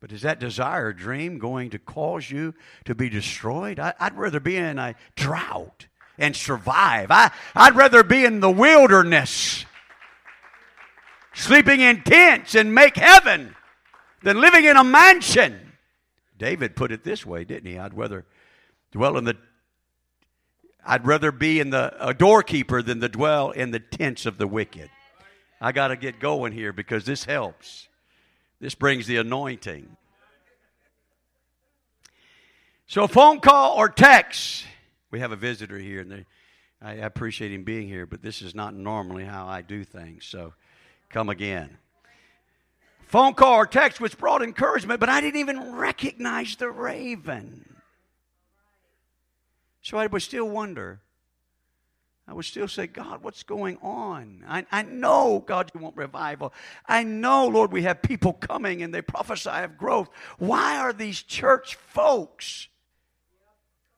But 0.00 0.12
is 0.12 0.22
that 0.22 0.40
desire 0.40 0.86
or 0.86 0.92
dream 0.92 1.38
going 1.38 1.70
to 1.70 1.78
cause 1.78 2.30
you 2.30 2.54
to 2.86 2.94
be 2.94 3.08
destroyed? 3.08 3.78
I, 3.78 3.94
would 4.02 4.16
rather 4.16 4.40
be 4.40 4.56
in 4.56 4.78
a 4.78 4.94
drought 5.14 5.86
and 6.18 6.34
survive. 6.34 7.10
I, 7.10 7.30
I'd 7.54 7.76
rather 7.76 8.02
be 8.02 8.24
in 8.24 8.40
the 8.40 8.50
wilderness 8.50 9.66
sleeping 11.32 11.80
in 11.80 12.02
tents 12.02 12.54
and 12.54 12.74
make 12.74 12.96
heaven 12.96 13.54
than 14.22 14.40
living 14.40 14.64
in 14.64 14.76
a 14.76 14.84
mansion. 14.84 15.72
David 16.38 16.76
put 16.76 16.92
it 16.92 17.04
this 17.04 17.24
way, 17.24 17.44
didn't 17.44 17.70
he? 17.70 17.78
I'd 17.78 17.96
rather 17.96 18.26
dwell 18.92 19.16
in 19.16 19.24
the 19.24 19.36
I'd 20.84 21.06
rather 21.06 21.30
be 21.30 21.60
in 21.60 21.68
the 21.70 21.94
a 22.00 22.14
doorkeeper 22.14 22.80
than 22.80 23.00
to 23.00 23.08
dwell 23.08 23.50
in 23.50 23.70
the 23.70 23.80
tents 23.80 24.24
of 24.24 24.38
the 24.38 24.46
wicked. 24.46 24.90
I 25.60 25.72
got 25.72 25.88
to 25.88 25.96
get 25.96 26.20
going 26.20 26.52
here 26.52 26.72
because 26.72 27.04
this 27.04 27.24
helps. 27.24 27.88
This 28.60 28.74
brings 28.74 29.06
the 29.06 29.16
anointing. 29.16 29.96
So, 32.86 33.06
phone 33.06 33.40
call 33.40 33.76
or 33.76 33.88
text. 33.88 34.64
We 35.10 35.20
have 35.20 35.32
a 35.32 35.36
visitor 35.36 35.78
here, 35.78 36.00
and 36.00 36.10
they, 36.10 36.26
I 36.82 36.94
appreciate 36.94 37.52
him 37.52 37.62
being 37.62 37.88
here, 37.88 38.06
but 38.06 38.22
this 38.22 38.42
is 38.42 38.54
not 38.54 38.74
normally 38.74 39.24
how 39.24 39.46
I 39.46 39.62
do 39.62 39.84
things. 39.84 40.24
So, 40.24 40.54
come 41.08 41.28
again. 41.28 41.78
Phone 43.10 43.34
call 43.34 43.54
or 43.54 43.66
text 43.66 44.00
which 44.00 44.16
brought 44.16 44.40
encouragement, 44.40 45.00
but 45.00 45.08
I 45.08 45.20
didn't 45.20 45.40
even 45.40 45.74
recognize 45.74 46.54
the 46.54 46.70
raven. 46.70 47.76
So 49.82 49.98
I 49.98 50.06
would 50.06 50.22
still 50.22 50.48
wonder. 50.48 51.00
I 52.30 52.32
would 52.32 52.44
still 52.44 52.68
say, 52.68 52.86
God, 52.86 53.24
what's 53.24 53.42
going 53.42 53.76
on? 53.82 54.44
I, 54.46 54.64
I 54.70 54.82
know, 54.82 55.42
God, 55.44 55.72
you 55.74 55.80
want 55.80 55.96
revival. 55.96 56.54
I 56.86 57.02
know, 57.02 57.48
Lord, 57.48 57.72
we 57.72 57.82
have 57.82 58.02
people 58.02 58.34
coming 58.34 58.84
and 58.84 58.94
they 58.94 59.02
prophesy 59.02 59.50
of 59.50 59.76
growth. 59.76 60.08
Why 60.38 60.76
are 60.78 60.92
these 60.92 61.24
church 61.24 61.74
folks 61.74 62.68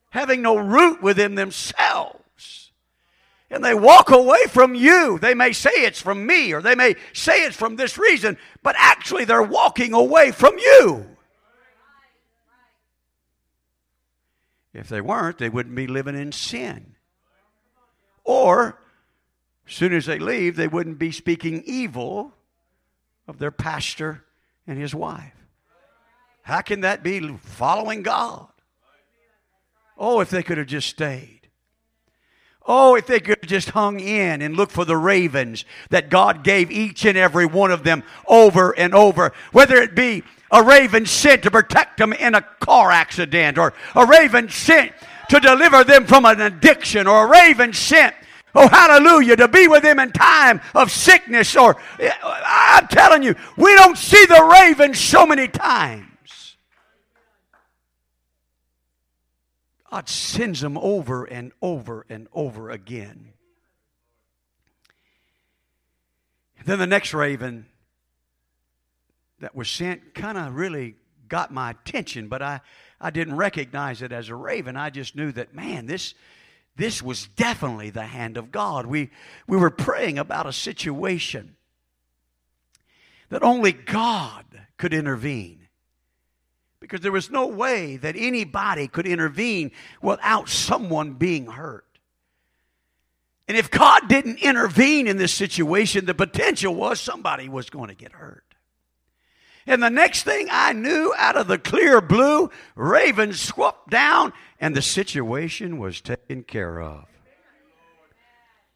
having 0.08 0.40
no 0.40 0.56
root 0.56 1.02
within 1.02 1.34
themselves? 1.34 2.18
and 3.50 3.62
they 3.62 3.74
walk 3.74 4.10
away 4.10 4.44
from 4.48 4.74
you. 4.74 5.18
They 5.18 5.34
may 5.34 5.52
say 5.52 5.72
it's 5.74 6.00
from 6.00 6.24
me 6.24 6.54
or 6.54 6.62
they 6.62 6.74
may 6.74 6.94
say 7.12 7.44
it's 7.44 7.54
from 7.54 7.76
this 7.76 7.98
reason, 7.98 8.38
but 8.62 8.74
actually 8.78 9.26
they're 9.26 9.42
walking 9.42 9.92
away 9.92 10.32
from 10.32 10.56
you. 10.56 11.04
If 14.72 14.88
they 14.88 15.02
weren't, 15.02 15.36
they 15.36 15.50
wouldn't 15.50 15.74
be 15.74 15.86
living 15.86 16.18
in 16.18 16.32
sin. 16.32 16.92
Or, 18.24 18.80
as 19.66 19.74
soon 19.74 19.92
as 19.92 20.06
they 20.06 20.18
leave, 20.18 20.56
they 20.56 20.68
wouldn't 20.68 20.98
be 20.98 21.12
speaking 21.12 21.62
evil 21.64 22.32
of 23.26 23.38
their 23.38 23.50
pastor 23.50 24.24
and 24.66 24.78
his 24.78 24.94
wife. 24.94 25.34
How 26.42 26.60
can 26.60 26.80
that 26.80 27.02
be 27.02 27.36
following 27.38 28.02
God? 28.02 28.48
Oh, 29.96 30.20
if 30.20 30.30
they 30.30 30.42
could 30.42 30.58
have 30.58 30.66
just 30.66 30.88
stayed. 30.88 31.40
Oh, 32.64 32.94
if 32.94 33.06
they 33.06 33.18
could 33.18 33.38
have 33.42 33.50
just 33.50 33.70
hung 33.70 33.98
in 33.98 34.40
and 34.40 34.56
looked 34.56 34.72
for 34.72 34.84
the 34.84 34.96
ravens 34.96 35.64
that 35.90 36.10
God 36.10 36.44
gave 36.44 36.70
each 36.70 37.04
and 37.04 37.18
every 37.18 37.46
one 37.46 37.72
of 37.72 37.82
them 37.82 38.04
over 38.26 38.70
and 38.78 38.94
over, 38.94 39.32
whether 39.50 39.76
it 39.76 39.94
be 39.94 40.22
a 40.50 40.62
raven 40.62 41.06
sent 41.06 41.42
to 41.42 41.50
protect 41.50 41.98
them 41.98 42.12
in 42.12 42.34
a 42.34 42.42
car 42.42 42.90
accident, 42.90 43.58
or 43.58 43.72
a 43.96 44.06
raven 44.06 44.48
sent 44.48 44.92
to 45.32 45.40
deliver 45.40 45.82
them 45.82 46.06
from 46.06 46.24
an 46.26 46.40
addiction, 46.40 47.06
or 47.06 47.26
a 47.26 47.30
raven 47.30 47.72
sent 47.72 48.14
Oh, 48.54 48.68
hallelujah, 48.68 49.36
to 49.36 49.48
be 49.48 49.66
with 49.66 49.82
them 49.82 49.98
in 49.98 50.12
time 50.12 50.60
of 50.74 50.90
sickness. 50.90 51.56
Or, 51.56 51.80
I'm 52.22 52.86
telling 52.88 53.22
you, 53.22 53.34
we 53.56 53.74
don't 53.74 53.96
see 53.96 54.26
the 54.26 54.44
raven 54.60 54.92
so 54.92 55.26
many 55.26 55.48
times. 55.48 56.56
God 59.90 60.06
sends 60.08 60.60
them 60.60 60.76
over 60.76 61.24
and 61.24 61.52
over 61.62 62.04
and 62.10 62.28
over 62.34 62.70
again. 62.70 63.32
Then 66.64 66.78
the 66.78 66.86
next 66.86 67.12
raven 67.14 67.66
that 69.40 69.54
was 69.54 69.68
sent 69.68 70.14
kind 70.14 70.38
of 70.38 70.54
really 70.54 70.96
got 71.26 71.50
my 71.50 71.70
attention, 71.70 72.28
but 72.28 72.42
I, 72.42 72.60
I 73.02 73.10
didn't 73.10 73.36
recognize 73.36 74.00
it 74.00 74.12
as 74.12 74.28
a 74.28 74.34
raven. 74.34 74.76
I 74.76 74.88
just 74.88 75.16
knew 75.16 75.32
that, 75.32 75.54
man, 75.54 75.86
this 75.86 76.14
this 76.76 77.02
was 77.02 77.26
definitely 77.36 77.90
the 77.90 78.06
hand 78.06 78.36
of 78.36 78.50
God. 78.50 78.86
We, 78.86 79.10
we 79.46 79.56
were 79.56 79.70
praying 79.70 80.18
about 80.18 80.46
a 80.46 80.52
situation 80.52 81.56
that 83.28 83.42
only 83.42 83.72
God 83.72 84.44
could 84.78 84.94
intervene. 84.94 85.68
Because 86.80 87.00
there 87.00 87.12
was 87.12 87.30
no 87.30 87.46
way 87.46 87.96
that 87.98 88.16
anybody 88.16 88.88
could 88.88 89.06
intervene 89.06 89.70
without 90.00 90.48
someone 90.48 91.12
being 91.12 91.46
hurt. 91.46 91.86
And 93.46 93.56
if 93.56 93.70
God 93.70 94.08
didn't 94.08 94.38
intervene 94.38 95.06
in 95.06 95.18
this 95.18 95.32
situation, 95.32 96.06
the 96.06 96.14
potential 96.14 96.74
was 96.74 97.00
somebody 97.00 97.48
was 97.48 97.70
going 97.70 97.88
to 97.88 97.94
get 97.94 98.12
hurt. 98.12 98.44
And 99.66 99.82
the 99.82 99.90
next 99.90 100.24
thing 100.24 100.48
I 100.50 100.72
knew, 100.72 101.14
out 101.16 101.36
of 101.36 101.46
the 101.46 101.58
clear 101.58 102.00
blue, 102.00 102.50
ravens 102.74 103.40
swooped 103.40 103.90
down 103.90 104.32
and 104.60 104.74
the 104.74 104.82
situation 104.82 105.78
was 105.78 106.00
taken 106.00 106.42
care 106.42 106.80
of. 106.80 107.04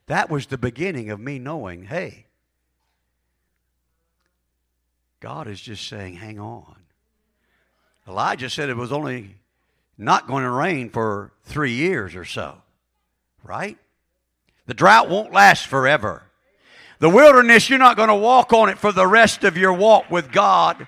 That 0.07 0.29
was 0.29 0.47
the 0.47 0.57
beginning 0.57 1.09
of 1.09 1.19
me 1.19 1.39
knowing 1.39 1.83
hey, 1.83 2.25
God 5.19 5.47
is 5.47 5.59
just 5.59 5.87
saying, 5.87 6.15
hang 6.15 6.39
on. 6.39 6.75
Elijah 8.07 8.49
said 8.49 8.69
it 8.69 8.77
was 8.77 8.91
only 8.91 9.35
not 9.97 10.27
going 10.27 10.43
to 10.43 10.49
rain 10.49 10.89
for 10.89 11.33
three 11.43 11.73
years 11.73 12.15
or 12.15 12.23
so, 12.23 12.61
right? 13.43 13.77
The 14.67 14.73
drought 14.73 15.09
won't 15.09 15.33
last 15.33 15.65
forever. 15.67 16.26
The 16.99 17.09
wilderness, 17.09 17.69
you're 17.69 17.79
not 17.79 17.95
going 17.95 18.09
to 18.09 18.15
walk 18.15 18.53
on 18.53 18.69
it 18.69 18.79
for 18.79 18.91
the 18.91 19.05
rest 19.05 19.43
of 19.43 19.57
your 19.57 19.73
walk 19.73 20.09
with 20.09 20.31
God. 20.31 20.87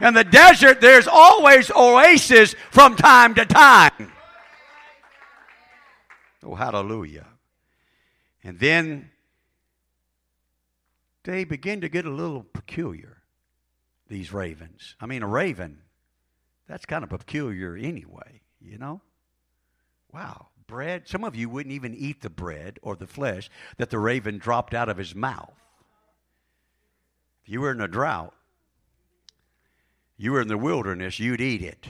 In 0.00 0.14
the 0.14 0.24
desert, 0.24 0.80
there's 0.80 1.08
always 1.08 1.70
oases 1.74 2.54
from 2.70 2.94
time 2.94 3.34
to 3.34 3.44
time. 3.44 4.12
Oh, 6.44 6.54
hallelujah. 6.54 7.26
And 8.44 8.60
then 8.60 9.10
they 11.24 11.42
begin 11.44 11.80
to 11.80 11.88
get 11.88 12.06
a 12.06 12.10
little 12.10 12.44
peculiar, 12.44 13.18
these 14.08 14.32
ravens. 14.32 14.94
I 15.00 15.06
mean, 15.06 15.24
a 15.24 15.26
raven, 15.26 15.78
that's 16.68 16.86
kind 16.86 17.02
of 17.02 17.10
peculiar 17.10 17.74
anyway, 17.76 18.42
you 18.60 18.78
know? 18.78 19.02
Wow 20.12 20.48
bread. 20.68 21.08
Some 21.08 21.24
of 21.24 21.34
you 21.34 21.48
wouldn't 21.48 21.74
even 21.74 21.94
eat 21.94 22.20
the 22.20 22.30
bread 22.30 22.78
or 22.82 22.94
the 22.94 23.06
flesh 23.06 23.50
that 23.78 23.90
the 23.90 23.98
raven 23.98 24.38
dropped 24.38 24.74
out 24.74 24.88
of 24.88 24.98
his 24.98 25.14
mouth. 25.14 25.54
If 27.42 27.48
you 27.48 27.62
were 27.62 27.72
in 27.72 27.80
a 27.80 27.88
drought, 27.88 28.34
you 30.18 30.32
were 30.32 30.40
in 30.40 30.48
the 30.48 30.58
wilderness, 30.58 31.18
you'd 31.18 31.40
eat 31.40 31.62
it. 31.62 31.88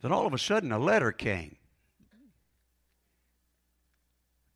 Then 0.00 0.12
all 0.12 0.26
of 0.26 0.32
a 0.32 0.38
sudden, 0.38 0.72
a 0.72 0.78
letter 0.78 1.12
came. 1.12 1.56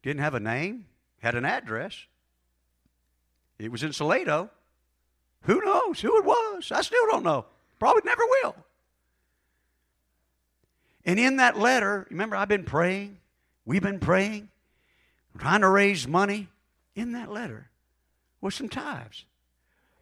Didn't 0.02 0.22
have 0.22 0.34
a 0.34 0.40
name, 0.40 0.86
had 1.20 1.34
an 1.34 1.44
address. 1.44 1.94
It 3.58 3.70
was 3.70 3.82
in 3.82 3.92
Salado. 3.92 4.50
Who 5.42 5.60
knows 5.60 6.00
who 6.00 6.16
it 6.18 6.24
was? 6.24 6.72
I 6.72 6.82
still 6.82 7.06
don't 7.10 7.24
know. 7.24 7.46
Probably 7.78 8.02
never 8.04 8.22
will. 8.42 8.56
And 11.08 11.18
in 11.18 11.36
that 11.36 11.58
letter, 11.58 12.06
remember, 12.10 12.36
I've 12.36 12.48
been 12.48 12.64
praying, 12.64 13.16
we've 13.64 13.82
been 13.82 13.98
praying, 13.98 14.50
trying 15.38 15.62
to 15.62 15.68
raise 15.68 16.06
money. 16.06 16.48
In 16.94 17.12
that 17.12 17.32
letter 17.32 17.70
was 18.42 18.54
some 18.54 18.68
tithes 18.68 19.24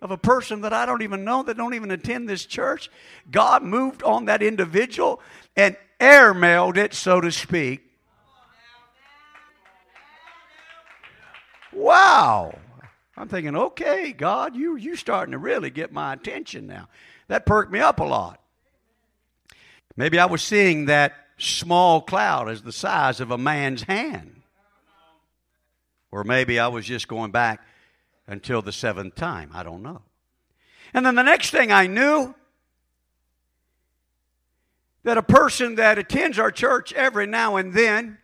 of 0.03 0.11
a 0.11 0.19
person 0.19 0.63
that 0.63 0.73
I 0.73 0.85
don't 0.85 1.03
even 1.03 1.23
know, 1.23 1.45
that 1.45 1.57
don't 1.57 1.75
even 1.75 1.93
attend 1.93 2.29
this 2.29 2.45
church. 2.45 2.91
God 3.31 3.63
moved 3.63 4.03
on 4.03 4.25
that 4.25 4.43
individual 4.43 5.21
and 5.55 5.77
airmailed 6.01 6.77
it, 6.77 6.93
so 6.93 7.21
to 7.21 7.31
speak. 7.31 7.89
Wow. 11.73 12.59
I'm 13.17 13.29
thinking, 13.29 13.55
okay, 13.55 14.13
God, 14.13 14.57
you 14.57 14.75
you 14.75 14.97
starting 14.97 15.33
to 15.33 15.39
really 15.39 15.71
get 15.71 15.93
my 15.93 16.15
attention 16.15 16.67
now. 16.67 16.89
That 17.29 17.47
perked 17.47 17.71
me 17.71 17.79
up 17.79 18.01
a 18.01 18.05
lot. 18.05 18.41
Maybe 19.97 20.19
I 20.19 20.27
was 20.27 20.43
seeing 20.43 20.87
that 20.87 21.15
small 21.39 22.01
cloud 22.01 22.49
as 22.49 22.63
the 22.63 22.73
size 22.73 23.21
of 23.21 23.31
a 23.31 23.39
man's 23.39 23.83
hand. 23.83 24.43
Or 26.11 26.25
maybe 26.25 26.59
I 26.59 26.69
was 26.69 26.87
just 26.87 27.09
going 27.09 27.31
back 27.31 27.61
until 28.27 28.63
the 28.63 28.73
seventh 28.73 29.15
time. 29.15 29.51
I 29.53 29.63
don't 29.63 29.83
know. 29.83 30.03
And 30.95 31.05
then 31.05 31.15
the 31.15 31.23
next 31.23 31.51
thing 31.51 31.73
I 31.73 31.87
knew, 31.87 32.35
that 35.03 35.17
a 35.17 35.23
person 35.23 35.77
that 35.77 35.99
attends 35.99 36.37
our 36.37 36.51
church 36.51 36.93
every 36.93 37.27
now 37.27 37.55
and 37.55 37.73
then, 37.73 38.19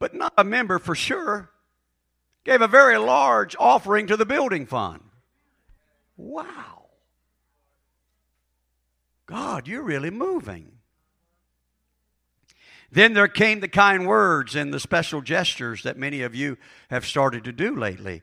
but 0.00 0.12
not 0.12 0.32
a 0.36 0.42
member 0.42 0.78
for 0.80 0.96
sure, 0.96 1.50
gave 2.44 2.60
a 2.60 2.66
very 2.66 2.98
large 2.98 3.54
offering 3.60 4.08
to 4.08 4.16
the 4.16 4.26
building 4.26 4.66
fund. 4.66 5.00
Wow. 6.16 6.77
God, 9.28 9.68
you're 9.68 9.82
really 9.82 10.10
moving. 10.10 10.72
Then 12.90 13.12
there 13.12 13.28
came 13.28 13.60
the 13.60 13.68
kind 13.68 14.06
words 14.06 14.56
and 14.56 14.72
the 14.72 14.80
special 14.80 15.20
gestures 15.20 15.82
that 15.82 15.98
many 15.98 16.22
of 16.22 16.34
you 16.34 16.56
have 16.88 17.04
started 17.04 17.44
to 17.44 17.52
do 17.52 17.76
lately. 17.76 18.22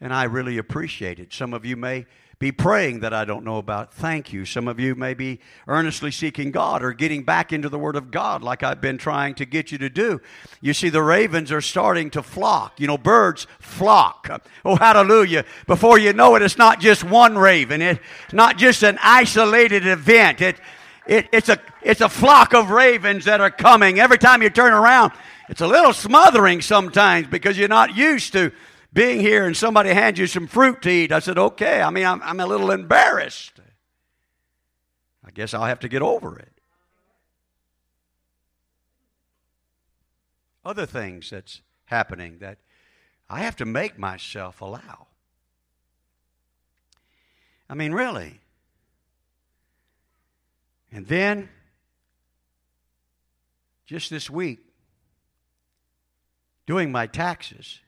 And 0.00 0.14
I 0.14 0.24
really 0.24 0.56
appreciate 0.56 1.18
it. 1.18 1.34
Some 1.34 1.52
of 1.52 1.66
you 1.66 1.76
may 1.76 2.06
be 2.38 2.52
praying 2.52 3.00
that 3.00 3.14
I 3.14 3.24
don't 3.24 3.44
know 3.44 3.56
about. 3.56 3.94
Thank 3.94 4.30
you. 4.30 4.44
Some 4.44 4.68
of 4.68 4.78
you 4.78 4.94
may 4.94 5.14
be 5.14 5.40
earnestly 5.66 6.10
seeking 6.10 6.50
God 6.50 6.82
or 6.82 6.92
getting 6.92 7.22
back 7.22 7.50
into 7.50 7.70
the 7.70 7.78
Word 7.78 7.96
of 7.96 8.10
God 8.10 8.42
like 8.42 8.62
I've 8.62 8.80
been 8.80 8.98
trying 8.98 9.34
to 9.36 9.46
get 9.46 9.72
you 9.72 9.78
to 9.78 9.88
do. 9.88 10.20
You 10.60 10.74
see, 10.74 10.90
the 10.90 11.02
ravens 11.02 11.50
are 11.50 11.62
starting 11.62 12.10
to 12.10 12.22
flock. 12.22 12.78
You 12.78 12.88
know, 12.88 12.98
birds 12.98 13.46
flock. 13.58 14.28
Oh, 14.66 14.76
hallelujah. 14.76 15.44
Before 15.66 15.98
you 15.98 16.12
know 16.12 16.34
it, 16.34 16.42
it's 16.42 16.58
not 16.58 16.80
just 16.80 17.04
one 17.04 17.38
raven, 17.38 17.80
it's 17.80 18.00
not 18.32 18.58
just 18.58 18.82
an 18.82 18.98
isolated 19.00 19.86
event. 19.86 20.40
It, 20.40 20.60
it, 21.06 21.28
it's, 21.32 21.48
a, 21.48 21.58
it's 21.82 22.00
a 22.00 22.08
flock 22.08 22.52
of 22.52 22.70
ravens 22.70 23.24
that 23.26 23.40
are 23.40 23.50
coming. 23.50 24.00
Every 24.00 24.18
time 24.18 24.42
you 24.42 24.50
turn 24.50 24.72
around, 24.72 25.12
it's 25.48 25.60
a 25.60 25.66
little 25.66 25.92
smothering 25.92 26.60
sometimes 26.60 27.28
because 27.28 27.56
you're 27.56 27.68
not 27.68 27.96
used 27.96 28.32
to 28.32 28.52
being 28.92 29.20
here 29.20 29.46
and 29.46 29.56
somebody 29.56 29.90
hands 29.90 30.18
you 30.18 30.26
some 30.26 30.46
fruit 30.46 30.82
to 30.82 30.90
eat. 30.90 31.12
I 31.12 31.18
said, 31.18 31.38
okay. 31.38 31.82
I 31.82 31.90
mean, 31.90 32.06
I'm, 32.06 32.22
I'm 32.22 32.40
a 32.40 32.46
little 32.46 32.70
embarrassed. 32.70 33.60
I 35.24 35.30
guess 35.32 35.54
I'll 35.54 35.64
have 35.64 35.80
to 35.80 35.88
get 35.88 36.02
over 36.02 36.38
it. 36.38 36.52
Other 40.64 40.86
things 40.86 41.30
that's 41.30 41.62
happening 41.86 42.38
that 42.38 42.58
I 43.28 43.40
have 43.40 43.56
to 43.56 43.64
make 43.64 43.98
myself 43.98 44.60
allow. 44.60 45.06
I 47.68 47.74
mean, 47.74 47.92
really. 47.92 48.40
And 50.92 51.06
then, 51.06 51.48
just 53.86 54.10
this 54.10 54.30
week, 54.30 54.60
doing 56.66 56.90
my 56.92 57.06
taxes, 57.06 57.80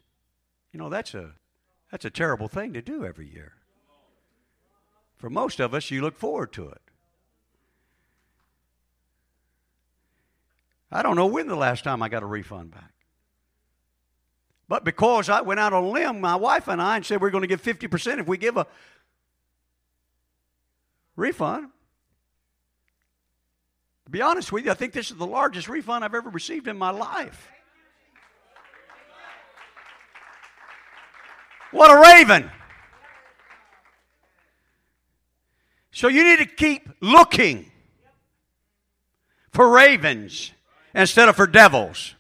you 0.72 0.78
know, 0.78 0.88
that's 0.88 1.14
a, 1.14 1.32
that's 1.90 2.04
a 2.04 2.10
terrible 2.10 2.48
thing 2.48 2.72
to 2.74 2.82
do 2.82 3.04
every 3.04 3.28
year. 3.28 3.54
For 5.16 5.28
most 5.28 5.60
of 5.60 5.74
us, 5.74 5.90
you 5.90 6.00
look 6.00 6.16
forward 6.16 6.52
to 6.52 6.68
it. 6.68 6.80
I 10.90 11.02
don't 11.02 11.16
know 11.16 11.26
when 11.26 11.48
the 11.48 11.56
last 11.56 11.84
time 11.84 12.02
I 12.02 12.08
got 12.08 12.22
a 12.22 12.26
refund 12.26 12.70
back. 12.70 12.92
But 14.68 14.84
because 14.84 15.28
I 15.28 15.40
went 15.40 15.60
out 15.60 15.72
on 15.72 15.84
a 15.84 15.88
limb, 15.88 16.20
my 16.20 16.36
wife 16.36 16.68
and 16.68 16.80
I, 16.80 16.96
and 16.96 17.04
said 17.04 17.20
we're 17.20 17.30
going 17.30 17.42
to 17.42 17.48
give 17.48 17.62
50% 17.62 18.20
if 18.20 18.26
we 18.26 18.36
give 18.36 18.56
a 18.56 18.66
refund. 21.16 21.70
To 24.04 24.10
be 24.10 24.22
honest 24.22 24.52
with 24.52 24.64
you, 24.64 24.70
I 24.70 24.74
think 24.74 24.92
this 24.92 25.10
is 25.10 25.16
the 25.16 25.26
largest 25.26 25.68
refund 25.68 26.04
I've 26.04 26.14
ever 26.14 26.30
received 26.30 26.68
in 26.68 26.78
my 26.78 26.90
life. 26.90 27.50
What 31.70 31.90
a 31.90 32.00
raven! 32.00 32.50
So 35.90 36.08
you 36.08 36.24
need 36.24 36.38
to 36.38 36.46
keep 36.46 36.88
looking 37.00 37.70
for 39.50 39.68
ravens 39.68 40.52
instead 40.94 41.28
of 41.28 41.36
for 41.36 41.46
devils. 41.46 42.14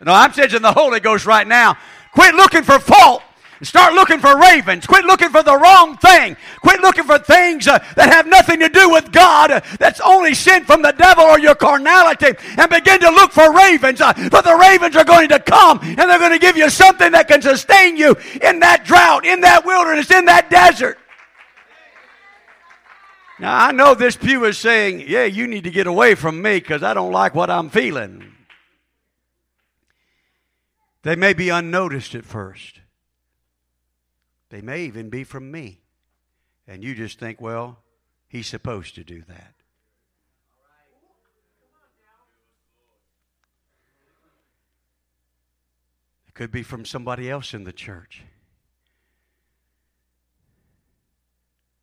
No, 0.00 0.12
I'm 0.12 0.32
sensing 0.32 0.62
the 0.62 0.72
Holy 0.72 1.00
Ghost 1.00 1.26
right 1.26 1.46
now. 1.46 1.76
Quit 2.14 2.34
looking 2.34 2.62
for 2.62 2.78
fault. 2.78 3.22
Start 3.62 3.94
looking 3.94 4.20
for 4.20 4.38
ravens. 4.38 4.86
Quit 4.86 5.04
looking 5.04 5.30
for 5.30 5.42
the 5.42 5.56
wrong 5.56 5.96
thing. 5.96 6.36
Quit 6.60 6.80
looking 6.80 7.04
for 7.04 7.18
things 7.18 7.66
uh, 7.66 7.78
that 7.96 8.08
have 8.12 8.26
nothing 8.26 8.60
to 8.60 8.68
do 8.68 8.88
with 8.88 9.10
God, 9.10 9.50
uh, 9.50 9.60
that's 9.80 10.00
only 10.00 10.34
sent 10.34 10.66
from 10.66 10.80
the 10.82 10.92
devil 10.92 11.24
or 11.24 11.40
your 11.40 11.56
carnality, 11.56 12.34
and 12.56 12.70
begin 12.70 13.00
to 13.00 13.10
look 13.10 13.32
for 13.32 13.52
ravens. 13.52 14.00
Uh, 14.00 14.12
for 14.12 14.42
the 14.42 14.56
ravens 14.60 14.94
are 14.94 15.04
going 15.04 15.28
to 15.30 15.40
come 15.40 15.80
and 15.82 15.98
they're 15.98 16.20
going 16.20 16.32
to 16.32 16.38
give 16.38 16.56
you 16.56 16.70
something 16.70 17.10
that 17.12 17.26
can 17.26 17.42
sustain 17.42 17.96
you 17.96 18.16
in 18.42 18.60
that 18.60 18.84
drought, 18.84 19.26
in 19.26 19.40
that 19.40 19.66
wilderness, 19.66 20.10
in 20.10 20.26
that 20.26 20.50
desert. 20.50 20.98
Now, 23.40 23.66
I 23.66 23.72
know 23.72 23.94
this 23.94 24.16
pew 24.16 24.44
is 24.44 24.58
saying, 24.58 25.04
yeah, 25.06 25.24
you 25.24 25.46
need 25.46 25.64
to 25.64 25.70
get 25.70 25.86
away 25.86 26.14
from 26.14 26.42
me 26.42 26.58
because 26.58 26.82
I 26.82 26.94
don't 26.94 27.12
like 27.12 27.34
what 27.34 27.50
I'm 27.50 27.70
feeling. 27.70 28.32
They 31.02 31.16
may 31.16 31.32
be 31.32 31.48
unnoticed 31.48 32.14
at 32.14 32.24
first. 32.24 32.80
They 34.50 34.60
may 34.60 34.82
even 34.84 35.10
be 35.10 35.24
from 35.24 35.50
me. 35.50 35.80
And 36.66 36.82
you 36.82 36.94
just 36.94 37.18
think, 37.18 37.40
well, 37.40 37.78
he's 38.28 38.46
supposed 38.46 38.94
to 38.96 39.04
do 39.04 39.22
that. 39.28 39.54
It 46.26 46.34
could 46.34 46.50
be 46.50 46.62
from 46.62 46.84
somebody 46.84 47.30
else 47.30 47.54
in 47.54 47.64
the 47.64 47.72
church. 47.72 48.22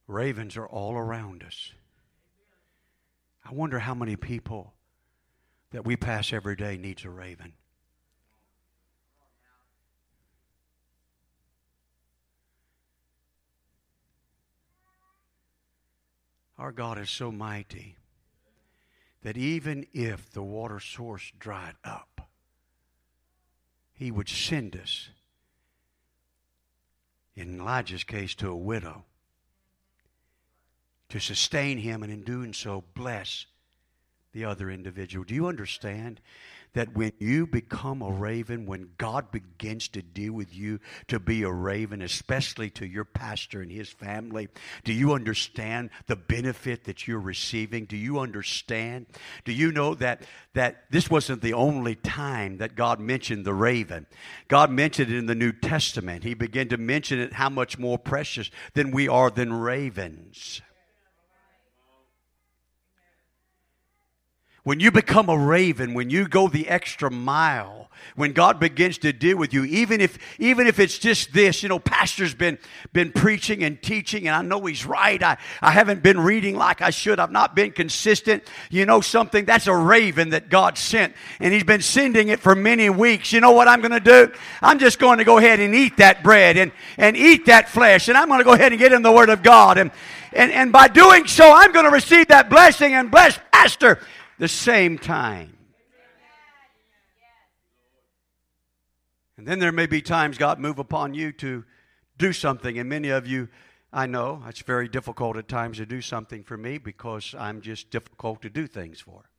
Ravens 0.07 0.55
are 0.55 0.67
all 0.67 0.93
around 0.93 1.43
us. 1.43 1.71
I 3.43 3.53
wonder 3.53 3.79
how 3.79 3.93
many 3.93 4.15
people 4.15 4.73
that 5.71 5.85
we 5.85 5.95
pass 5.95 6.31
every 6.31 6.55
day 6.55 6.77
needs 6.77 7.03
a 7.05 7.09
raven. 7.09 7.53
Our 16.57 16.71
God 16.71 16.97
is 16.97 17.09
so 17.09 17.31
mighty 17.31 17.97
that 19.23 19.37
even 19.37 19.87
if 19.93 20.31
the 20.31 20.43
water 20.43 20.79
source 20.79 21.31
dried 21.37 21.75
up, 21.83 22.29
He 23.93 24.11
would 24.11 24.29
send 24.29 24.75
us, 24.75 25.09
in 27.35 27.59
Elijah's 27.59 28.03
case, 28.03 28.35
to 28.35 28.49
a 28.49 28.55
widow 28.55 29.05
to 31.09 31.19
sustain 31.19 31.77
him 31.77 32.03
and 32.03 32.11
in 32.11 32.23
doing 32.23 32.53
so 32.53 32.83
bless 32.93 33.45
the 34.35 34.45
other 34.45 34.69
individual. 34.69 35.23
Do 35.23 35.33
you 35.33 35.47
understand 35.47 36.19
that 36.73 36.93
when 36.93 37.13
you 37.19 37.47
become 37.47 38.01
a 38.01 38.11
raven, 38.11 38.65
when 38.65 38.89
God 38.97 39.31
begins 39.31 39.87
to 39.87 40.01
deal 40.01 40.33
with 40.33 40.53
you 40.53 40.81
to 41.07 41.21
be 41.21 41.43
a 41.43 41.51
raven, 41.51 42.01
especially 42.01 42.69
to 42.71 42.85
your 42.85 43.05
pastor 43.05 43.61
and 43.61 43.71
his 43.71 43.87
family, 43.87 44.49
do 44.83 44.91
you 44.91 45.13
understand 45.13 45.89
the 46.07 46.17
benefit 46.17 46.83
that 46.83 47.07
you're 47.07 47.17
receiving? 47.17 47.85
Do 47.85 47.95
you 47.95 48.19
understand? 48.19 49.05
Do 49.45 49.53
you 49.53 49.71
know 49.71 49.95
that, 49.95 50.23
that 50.53 50.83
this 50.91 51.09
wasn't 51.09 51.41
the 51.41 51.53
only 51.53 51.95
time 51.95 52.57
that 52.57 52.75
God 52.75 52.99
mentioned 52.99 53.45
the 53.45 53.53
raven? 53.53 54.05
God 54.49 54.69
mentioned 54.69 55.13
it 55.13 55.17
in 55.17 55.27
the 55.27 55.33
New 55.33 55.53
Testament. 55.53 56.25
He 56.25 56.33
began 56.33 56.67
to 56.67 56.77
mention 56.77 57.19
it 57.19 57.31
how 57.31 57.49
much 57.49 57.79
more 57.79 57.97
precious 57.97 58.51
than 58.73 58.91
we 58.91 59.07
are 59.07 59.31
than 59.31 59.53
ravens. 59.53 60.61
When 64.65 64.79
you 64.79 64.89
become 64.89 65.29
a 65.29 65.37
raven, 65.37 65.93
when 65.93 66.09
you 66.09 66.27
go 66.27 66.47
the 66.47 66.67
extra 66.67 67.11
mile, 67.11 67.91
when 68.15 68.33
God 68.33 68.59
begins 68.59 68.97
to 68.99 69.13
deal 69.13 69.37
with 69.37 69.53
you, 69.53 69.63
even 69.63 70.01
if 70.01 70.17
even 70.39 70.65
if 70.65 70.79
it's 70.79 70.97
just 70.97 71.33
this, 71.33 71.61
you 71.61 71.69
know, 71.69 71.77
pastor's 71.77 72.33
been 72.33 72.57
been 72.91 73.11
preaching 73.11 73.63
and 73.63 73.79
teaching, 73.79 74.27
and 74.27 74.35
I 74.35 74.41
know 74.41 74.65
he's 74.65 74.83
right. 74.83 75.21
I, 75.21 75.37
I 75.61 75.69
haven't 75.69 76.01
been 76.01 76.19
reading 76.19 76.55
like 76.55 76.81
I 76.81 76.89
should. 76.89 77.19
I've 77.19 77.31
not 77.31 77.55
been 77.55 77.73
consistent. 77.73 78.41
You 78.71 78.87
know 78.87 79.01
something? 79.01 79.45
That's 79.45 79.67
a 79.67 79.75
raven 79.75 80.31
that 80.31 80.49
God 80.49 80.79
sent, 80.79 81.13
and 81.39 81.53
he's 81.53 81.63
been 81.63 81.83
sending 81.83 82.29
it 82.29 82.39
for 82.39 82.55
many 82.55 82.89
weeks. 82.89 83.31
You 83.33 83.41
know 83.41 83.51
what 83.51 83.67
I'm 83.67 83.81
gonna 83.81 83.99
do? 83.99 84.31
I'm 84.63 84.79
just 84.79 84.97
going 84.97 85.19
to 85.19 85.23
go 85.23 85.37
ahead 85.37 85.59
and 85.59 85.75
eat 85.75 85.97
that 85.97 86.23
bread 86.23 86.57
and, 86.57 86.71
and 86.97 87.15
eat 87.15 87.45
that 87.45 87.69
flesh, 87.69 88.07
and 88.07 88.17
I'm 88.17 88.29
gonna 88.29 88.43
go 88.43 88.53
ahead 88.53 88.71
and 88.71 88.81
get 88.81 88.93
in 88.93 89.03
the 89.03 89.11
Word 89.11 89.29
of 89.29 89.43
God. 89.43 89.77
And 89.77 89.91
and, 90.35 90.51
and 90.51 90.71
by 90.71 90.89
doing 90.89 91.27
so, 91.27 91.49
I'm 91.55 91.71
going 91.71 91.85
to 91.85 91.91
receive 91.91 92.27
that 92.27 92.49
blessing 92.49 92.93
and 92.93 93.09
bless 93.09 93.39
Pastor 93.53 93.99
the 94.37 94.47
same 94.47 94.97
time. 94.97 95.57
And 99.37 99.47
then 99.47 99.59
there 99.59 99.71
may 99.71 99.85
be 99.85 100.01
times 100.01 100.37
God 100.37 100.59
move 100.59 100.79
upon 100.79 101.13
you 101.13 101.31
to 101.33 101.65
do 102.17 102.31
something, 102.31 102.79
and 102.79 102.89
many 102.89 103.09
of 103.09 103.27
you, 103.27 103.49
I 103.91 104.05
know 104.05 104.41
it's 104.47 104.61
very 104.61 104.87
difficult 104.87 105.35
at 105.35 105.47
times 105.47 105.77
to 105.77 105.85
do 105.85 106.01
something 106.01 106.43
for 106.43 106.57
me 106.57 106.77
because 106.77 107.35
I'm 107.37 107.61
just 107.61 107.89
difficult 107.89 108.41
to 108.43 108.49
do 108.49 108.67
things 108.67 109.01
for. 109.01 109.29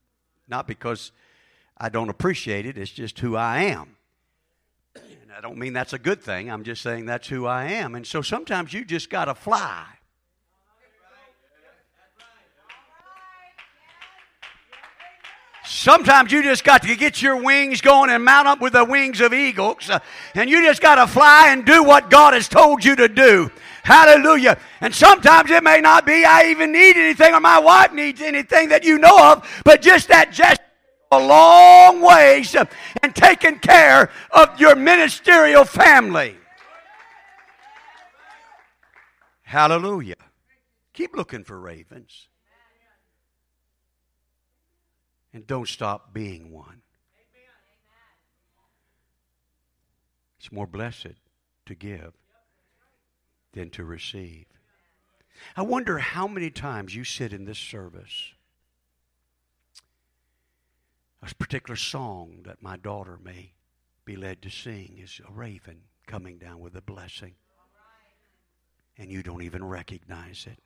Not 0.48 0.66
because 0.66 1.12
I 1.78 1.88
don't 1.88 2.10
appreciate 2.10 2.66
it, 2.66 2.76
it's 2.76 2.90
just 2.90 3.18
who 3.18 3.36
I 3.36 3.62
am. 3.64 3.96
And 4.94 5.32
I 5.36 5.40
don't 5.40 5.56
mean 5.56 5.72
that's 5.72 5.94
a 5.94 5.98
good 5.98 6.22
thing, 6.22 6.50
I'm 6.50 6.64
just 6.64 6.82
saying 6.82 7.06
that's 7.06 7.28
who 7.28 7.46
I 7.46 7.64
am. 7.64 7.94
And 7.94 8.06
so 8.06 8.20
sometimes 8.20 8.74
you 8.74 8.84
just 8.84 9.08
got 9.08 9.26
to 9.26 9.34
fly. 9.34 9.86
Sometimes 15.66 16.30
you 16.30 16.42
just 16.42 16.62
got 16.62 16.82
to 16.82 16.94
get 16.94 17.20
your 17.20 17.42
wings 17.42 17.80
going 17.80 18.08
and 18.10 18.24
mount 18.24 18.46
up 18.46 18.60
with 18.60 18.74
the 18.74 18.84
wings 18.84 19.20
of 19.20 19.34
eagles. 19.34 19.90
Uh, 19.90 19.98
and 20.34 20.48
you 20.48 20.62
just 20.62 20.80
got 20.80 20.94
to 20.94 21.06
fly 21.06 21.48
and 21.48 21.64
do 21.64 21.82
what 21.82 22.08
God 22.08 22.34
has 22.34 22.48
told 22.48 22.84
you 22.84 22.94
to 22.96 23.08
do. 23.08 23.50
Hallelujah. 23.82 24.58
And 24.80 24.94
sometimes 24.94 25.50
it 25.50 25.64
may 25.64 25.80
not 25.80 26.06
be 26.06 26.24
I 26.24 26.46
even 26.50 26.72
need 26.72 26.96
anything 26.96 27.34
or 27.34 27.40
my 27.40 27.58
wife 27.58 27.92
needs 27.92 28.20
anything 28.20 28.68
that 28.68 28.84
you 28.84 28.98
know 28.98 29.32
of, 29.32 29.62
but 29.64 29.82
just 29.82 30.08
that 30.08 30.32
gesture 30.32 30.62
a 31.12 31.18
long 31.20 32.00
ways 32.00 32.54
uh, 32.54 32.64
and 33.02 33.14
taking 33.14 33.58
care 33.58 34.10
of 34.32 34.60
your 34.60 34.74
ministerial 34.74 35.64
family. 35.64 36.36
Hallelujah. 39.42 40.16
Keep 40.92 41.14
looking 41.14 41.44
for 41.44 41.58
ravens 41.58 42.28
and 45.36 45.46
don't 45.46 45.68
stop 45.68 46.14
being 46.14 46.50
one. 46.50 46.80
It's 50.38 50.50
more 50.50 50.66
blessed 50.66 51.20
to 51.66 51.74
give 51.74 52.14
than 53.52 53.68
to 53.70 53.84
receive. 53.84 54.46
I 55.54 55.60
wonder 55.60 55.98
how 55.98 56.26
many 56.26 56.48
times 56.48 56.94
you 56.94 57.04
sit 57.04 57.34
in 57.34 57.44
this 57.44 57.58
service. 57.58 58.32
A 61.22 61.34
particular 61.34 61.76
song 61.76 62.38
that 62.44 62.62
my 62.62 62.78
daughter 62.78 63.18
may 63.22 63.52
be 64.06 64.16
led 64.16 64.40
to 64.40 64.48
sing 64.48 64.98
is 65.02 65.20
a 65.28 65.30
raven 65.30 65.82
coming 66.06 66.38
down 66.38 66.60
with 66.60 66.74
a 66.76 66.82
blessing. 66.82 67.34
And 68.96 69.10
you 69.10 69.22
don't 69.22 69.42
even 69.42 69.66
recognize 69.66 70.46
it. 70.50 70.58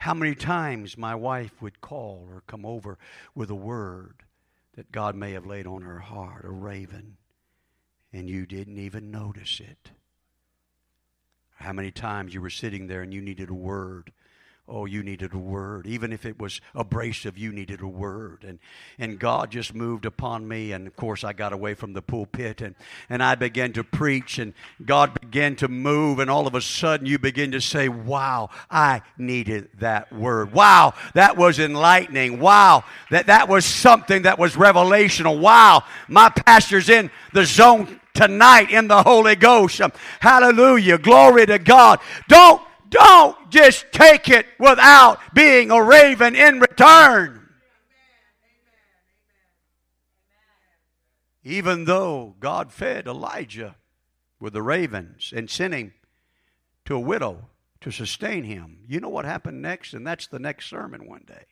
How 0.00 0.14
many 0.14 0.34
times 0.34 0.96
my 0.96 1.14
wife 1.14 1.60
would 1.60 1.82
call 1.82 2.26
or 2.30 2.42
come 2.46 2.64
over 2.64 2.98
with 3.34 3.50
a 3.50 3.54
word 3.54 4.24
that 4.74 4.92
God 4.92 5.14
may 5.14 5.32
have 5.32 5.44
laid 5.44 5.66
on 5.66 5.82
her 5.82 5.98
heart, 5.98 6.44
a 6.46 6.50
raven, 6.50 7.18
and 8.10 8.28
you 8.28 8.46
didn't 8.46 8.78
even 8.78 9.10
notice 9.10 9.60
it. 9.60 9.90
How 11.56 11.74
many 11.74 11.90
times 11.90 12.32
you 12.32 12.40
were 12.40 12.48
sitting 12.48 12.86
there 12.86 13.02
and 13.02 13.12
you 13.12 13.20
needed 13.20 13.50
a 13.50 13.54
word 13.54 14.10
Oh, 14.72 14.84
you 14.84 15.02
needed 15.02 15.34
a 15.34 15.38
word. 15.38 15.84
Even 15.88 16.12
if 16.12 16.24
it 16.24 16.38
was 16.38 16.60
abrasive, 16.76 17.36
you 17.36 17.50
needed 17.50 17.80
a 17.80 17.88
word. 17.88 18.44
And, 18.46 18.60
and 19.00 19.18
God 19.18 19.50
just 19.50 19.74
moved 19.74 20.06
upon 20.06 20.46
me. 20.46 20.70
And 20.70 20.86
of 20.86 20.94
course, 20.94 21.24
I 21.24 21.32
got 21.32 21.52
away 21.52 21.74
from 21.74 21.92
the 21.92 22.00
pulpit 22.00 22.60
and, 22.60 22.76
and 23.08 23.20
I 23.20 23.34
began 23.34 23.72
to 23.72 23.82
preach. 23.82 24.38
And 24.38 24.54
God 24.86 25.20
began 25.20 25.56
to 25.56 25.66
move. 25.66 26.20
And 26.20 26.30
all 26.30 26.46
of 26.46 26.54
a 26.54 26.60
sudden, 26.60 27.04
you 27.04 27.18
begin 27.18 27.50
to 27.50 27.60
say, 27.60 27.88
Wow, 27.88 28.50
I 28.70 29.02
needed 29.18 29.70
that 29.80 30.12
word. 30.12 30.52
Wow, 30.52 30.94
that 31.14 31.36
was 31.36 31.58
enlightening. 31.58 32.38
Wow, 32.38 32.84
that, 33.10 33.26
that 33.26 33.48
was 33.48 33.64
something 33.64 34.22
that 34.22 34.38
was 34.38 34.54
revelational. 34.54 35.40
Wow, 35.40 35.82
my 36.06 36.28
pastor's 36.28 36.88
in 36.88 37.10
the 37.32 37.44
zone 37.44 38.00
tonight 38.14 38.70
in 38.70 38.86
the 38.86 39.02
Holy 39.02 39.34
Ghost. 39.34 39.80
Hallelujah. 40.20 40.98
Glory 40.98 41.46
to 41.46 41.58
God. 41.58 41.98
Don't 42.28 42.62
don't 42.90 43.50
just 43.50 43.86
take 43.92 44.28
it 44.28 44.46
without 44.58 45.18
being 45.34 45.70
a 45.70 45.82
raven 45.82 46.34
in 46.34 46.60
return. 46.60 47.48
Even 51.42 51.84
though 51.86 52.34
God 52.38 52.72
fed 52.72 53.06
Elijah 53.06 53.76
with 54.38 54.52
the 54.52 54.62
ravens 54.62 55.32
and 55.34 55.48
sent 55.48 55.74
him 55.74 55.94
to 56.84 56.96
a 56.96 57.00
widow 57.00 57.48
to 57.80 57.90
sustain 57.90 58.44
him, 58.44 58.80
you 58.86 59.00
know 59.00 59.08
what 59.08 59.24
happened 59.24 59.62
next? 59.62 59.94
And 59.94 60.06
that's 60.06 60.26
the 60.26 60.38
next 60.38 60.68
sermon 60.68 61.08
one 61.08 61.24
day. 61.26 61.44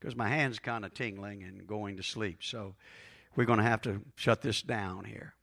Because 0.00 0.16
my 0.16 0.28
hand's 0.28 0.58
kind 0.58 0.84
of 0.84 0.94
tingling 0.94 1.42
and 1.42 1.66
going 1.66 1.96
to 1.96 2.02
sleep. 2.02 2.38
So 2.42 2.74
we're 3.36 3.44
going 3.44 3.58
to 3.58 3.64
have 3.64 3.82
to 3.82 4.00
shut 4.16 4.42
this 4.42 4.62
down 4.62 5.04
here. 5.04 5.34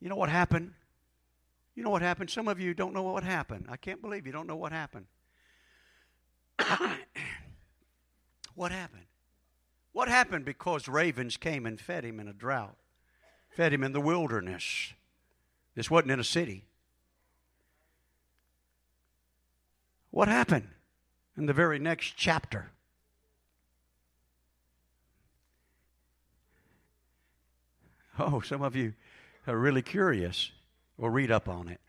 You 0.00 0.08
know 0.08 0.16
what 0.16 0.28
happened? 0.28 0.72
You 1.80 1.84
know 1.84 1.90
what 1.90 2.02
happened? 2.02 2.28
Some 2.28 2.46
of 2.46 2.60
you 2.60 2.74
don't 2.74 2.92
know 2.92 3.04
what 3.04 3.22
happened. 3.22 3.64
I 3.70 3.78
can't 3.78 4.02
believe 4.02 4.26
you 4.26 4.32
don't 4.32 4.46
know 4.46 4.54
what 4.54 4.70
happened. 4.70 5.06
what 8.54 8.70
happened? 8.70 9.06
What 9.92 10.06
happened 10.06 10.44
because 10.44 10.88
ravens 10.88 11.38
came 11.38 11.64
and 11.64 11.80
fed 11.80 12.04
him 12.04 12.20
in 12.20 12.28
a 12.28 12.34
drought, 12.34 12.76
fed 13.48 13.72
him 13.72 13.82
in 13.82 13.92
the 13.92 14.00
wilderness? 14.02 14.92
This 15.74 15.90
wasn't 15.90 16.10
in 16.10 16.20
a 16.20 16.24
city. 16.24 16.66
What 20.10 20.28
happened 20.28 20.68
in 21.34 21.46
the 21.46 21.54
very 21.54 21.78
next 21.78 22.12
chapter? 22.14 22.72
Oh, 28.18 28.40
some 28.40 28.60
of 28.60 28.76
you 28.76 28.92
are 29.46 29.56
really 29.56 29.80
curious. 29.80 30.52
Well, 31.00 31.10
read 31.10 31.30
up 31.30 31.48
on 31.48 31.68
it. 31.68 31.80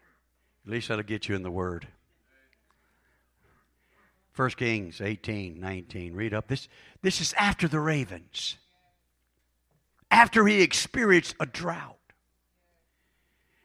At 0.65 0.71
least 0.71 0.88
that'll 0.88 1.04
get 1.04 1.28
you 1.28 1.36
in 1.36 1.43
the 1.43 1.52
Word. 1.52 1.86
1 4.38 4.52
Kings 4.52 5.02
18, 5.02 5.60
19. 5.60 6.13
Read 6.13 6.34
up. 6.34 6.47
This, 6.47 6.69
this 7.02 7.19
is 7.19 7.34
after 7.34 7.67
the 7.67 7.82
ravens, 7.82 8.56
after 10.10 10.47
he 10.47 10.62
experienced 10.62 11.36
a 11.41 11.45
drought. 11.45 11.97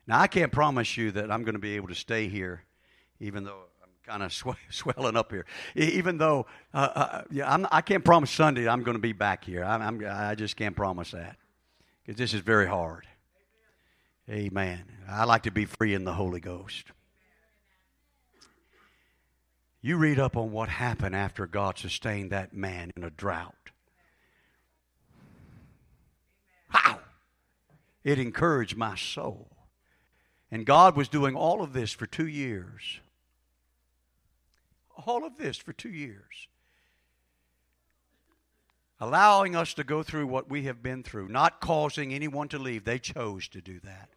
Now, 0.09 0.19
I 0.19 0.27
can't 0.27 0.51
promise 0.51 0.97
you 0.97 1.13
that 1.13 1.31
I'm 1.31 1.45
going 1.45 1.55
to 1.55 1.61
be 1.61 1.77
able 1.77 1.89
to 1.89 1.95
stay 1.95 2.27
here, 2.27 2.65
even 3.21 3.45
though 3.45 3.61
I'm 3.85 3.91
kind 4.05 4.25
of 4.25 4.33
sw- 4.33 4.59
swelling 4.69 5.17
up 5.17 5.31
here. 5.31 5.47
Even 5.77 6.19
though, 6.19 6.47
uh, 6.75 6.89
uh, 6.97 7.23
yeah, 7.31 7.53
I'm, 7.53 7.69
I 7.71 7.83
can 7.83 7.99
not 7.99 8.05
promise 8.05 8.33
Sunday 8.33 8.69
I'm 8.69 8.83
going 8.83 8.97
to 8.97 9.01
be 9.01 9.13
back 9.13 9.45
here. 9.45 9.63
I'm, 9.63 9.81
I'm, 9.81 10.05
I 10.11 10.35
just 10.35 10.57
can't 10.57 10.75
promise 10.75 11.13
that 11.13 11.37
because 12.05 12.19
this 12.19 12.35
is 12.35 12.41
very 12.41 12.67
hard. 12.67 13.07
Amen. 14.29 14.85
I 15.09 15.25
like 15.25 15.45
to 15.45 15.51
be 15.51 15.65
free 15.65 15.95
in 15.95 16.05
the 16.05 16.15
Holy 16.15 16.41
Ghost. 16.41 16.87
You 19.81 19.97
read 19.97 20.19
up 20.19 20.37
on 20.37 20.51
what 20.51 20.69
happened 20.69 21.15
after 21.15 21.47
God 21.47 21.79
sustained 21.79 22.33
that 22.33 22.53
man 22.53 22.91
in 22.97 23.05
a 23.05 23.11
drought. 23.11 23.71
How? 26.69 26.99
It 28.03 28.19
encouraged 28.19 28.77
my 28.77 28.97
soul. 28.97 29.49
And 30.51 30.67
God 30.67 30.97
was 30.97 31.09
doing 31.09 31.37
all 31.37 31.63
of 31.63 31.73
this 31.73 31.93
for 31.93 32.07
two 32.07 32.27
years. 32.27 33.01
All 35.07 35.25
of 35.25 35.39
this 35.39 35.57
for 35.57 35.73
two 35.73 35.91
years 35.91 36.49
allowing 39.01 39.55
us 39.55 39.75
to 39.75 39.85
go 39.85 40.03
through 40.03 40.27
what 40.27 40.49
we 40.49 40.65
have 40.65 40.83
been 40.83 41.03
through, 41.03 41.29
not 41.29 41.61
causing 41.61 42.13
anyone 42.13 42.49
to 42.49 42.59
leave. 42.59 42.85
They 42.85 42.99
chose 42.99 43.49
to 43.49 43.61
do 43.61 43.81
that. 43.81 44.09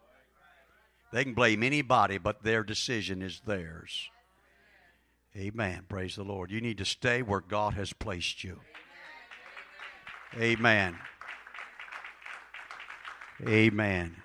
They 1.11 1.23
can 1.23 1.33
blame 1.33 1.63
anybody, 1.63 2.17
but 2.17 2.43
their 2.43 2.63
decision 2.63 3.21
is 3.21 3.41
theirs. 3.45 4.09
Amen. 5.35 5.85
Praise 5.87 6.15
the 6.15 6.23
Lord. 6.23 6.51
You 6.51 6.61
need 6.61 6.77
to 6.77 6.85
stay 6.85 7.21
where 7.21 7.41
God 7.41 7.73
has 7.73 7.93
placed 7.93 8.43
you. 8.43 8.59
Amen. 10.39 10.97
Amen. 13.47 14.15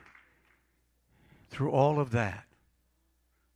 Through 1.51 1.71
all 1.71 2.01
of 2.01 2.11
that, 2.11 2.45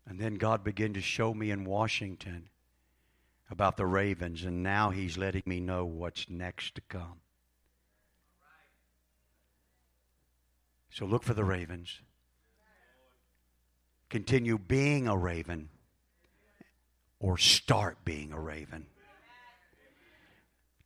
and 0.06 0.18
then 0.18 0.36
God 0.36 0.64
began 0.64 0.94
to 0.94 1.00
show 1.00 1.34
me 1.34 1.50
in 1.50 1.64
Washington 1.64 2.48
about 3.50 3.76
the 3.76 3.86
ravens, 3.86 4.44
and 4.44 4.62
now 4.62 4.90
He's 4.90 5.16
letting 5.16 5.42
me 5.46 5.60
know 5.60 5.84
what's 5.84 6.28
next 6.28 6.74
to 6.74 6.80
come. 6.82 7.20
So 10.90 11.06
look 11.06 11.22
for 11.22 11.34
the 11.34 11.44
ravens. 11.44 12.00
Continue 14.10 14.58
being 14.58 15.06
a 15.06 15.16
raven 15.16 15.68
or 17.20 17.36
start 17.36 17.98
being 18.04 18.32
a 18.32 18.40
raven. 18.40 18.86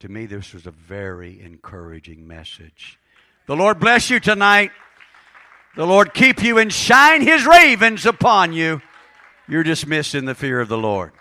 To 0.01 0.09
me, 0.09 0.27
this 0.27 0.53
was 0.53 0.67
a 0.67 0.73
very 0.73 1.41
encouraging 1.41 2.27
message. 2.27 2.99
The 3.47 3.57
Lord 3.57 3.79
bless 3.79 4.11
you 4.11 4.19
tonight. 4.19 4.73
The 5.77 5.87
Lord 5.87 6.13
keep 6.13 6.43
you 6.43 6.59
and 6.59 6.73
shine 6.73 7.23
his 7.23 7.47
ravens 7.47 8.05
upon 8.05 8.53
you. 8.53 8.83
You're 9.49 9.63
dismissed 9.63 10.15
in 10.15 10.25
the 10.25 10.35
fear 10.35 10.61
of 10.61 10.69
the 10.69 10.79
Lord. 10.79 11.13